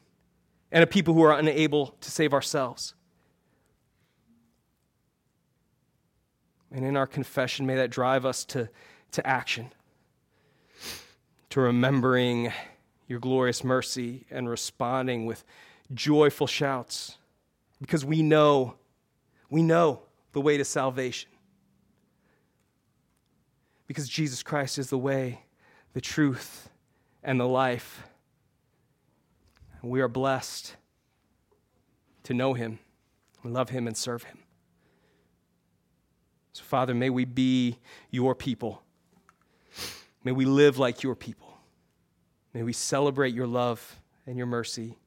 and 0.73 0.83
a 0.83 0.87
people 0.87 1.15
who 1.15 1.23
are 1.23 1.39
unable 1.39 1.89
to 2.01 2.11
save 2.11 2.35
ourselves. 2.35 2.95
And 6.73 6.85
in 6.85 6.97
our 6.97 7.07
confession, 7.07 7.67
may 7.67 7.77
that 7.77 7.91
drive 7.91 8.25
us 8.25 8.45
to, 8.47 8.69
to 9.13 9.27
action, 9.27 9.73
to 11.51 11.61
remembering 11.61 12.53
your 13.09 13.19
glorious 13.19 13.65
mercy 13.65 14.25
and 14.31 14.49
responding 14.49 15.27
with 15.27 15.45
joyful 15.93 16.47
shouts 16.47 17.19
because 17.81 18.05
we 18.05 18.23
know, 18.23 18.75
we 19.49 19.63
know 19.63 20.03
the 20.33 20.41
way 20.41 20.57
to 20.57 20.65
salvation. 20.65 21.31
Because 23.87 24.09
Jesus 24.09 24.43
Christ 24.43 24.79
is 24.79 24.91
the 24.91 24.99
way, 24.99 25.43
the 25.95 26.01
truth, 26.01 26.69
and 27.23 27.41
the 27.41 27.49
life. 27.49 28.05
And 29.83 29.91
we 29.91 30.01
are 30.01 30.09
blessed 30.09 30.77
to 32.25 32.35
know 32.35 32.55
him, 32.55 32.79
love 33.43 33.71
him, 33.71 33.87
and 33.87 33.97
serve 33.97 34.23
him. 34.25 34.39
So, 36.53 36.63
Father, 36.63 36.95
may 36.95 37.11
we 37.11 37.25
be 37.25 37.79
your 38.11 38.35
people. 38.35 38.83
May 40.23 40.33
we 40.33 40.45
live 40.45 40.79
like 40.79 41.03
your 41.03 41.15
people. 41.15 41.57
May 42.53 42.63
we 42.63 42.73
celebrate 42.73 43.35
your 43.35 43.47
love 43.47 44.01
and 44.27 44.37
your 44.37 44.47
mercy 44.47 45.00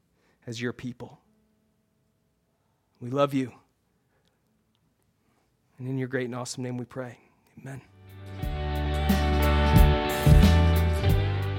as 0.48 0.62
your 0.62 0.74
people. 0.74 1.20
We 3.00 3.10
love 3.10 3.34
you. 3.34 3.52
And 5.78 5.88
in 5.88 5.98
your 5.98 6.08
great 6.08 6.26
and 6.26 6.36
awesome 6.36 6.64
name 6.64 6.78
we 6.78 6.86
pray. 6.86 7.18
Amen. 7.60 7.82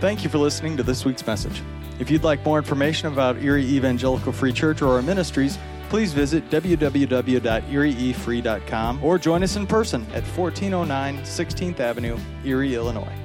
Thank 0.00 0.22
you 0.22 0.30
for 0.30 0.38
listening 0.38 0.76
to 0.76 0.82
this 0.82 1.04
week's 1.04 1.26
message. 1.26 1.62
If 1.98 2.10
you'd 2.10 2.24
like 2.24 2.44
more 2.44 2.58
information 2.58 3.12
about 3.12 3.42
Erie 3.42 3.64
Evangelical 3.64 4.32
Free 4.32 4.52
Church 4.52 4.82
or 4.82 4.94
our 4.94 5.02
ministries, 5.02 5.58
please 5.88 6.12
visit 6.12 6.50
www.erieefree.com 6.50 9.04
or 9.04 9.18
join 9.18 9.42
us 9.42 9.56
in 9.56 9.66
person 9.66 10.02
at 10.12 10.24
1409 10.36 11.22
16th 11.22 11.80
Avenue, 11.80 12.18
Erie, 12.44 12.74
Illinois. 12.74 13.23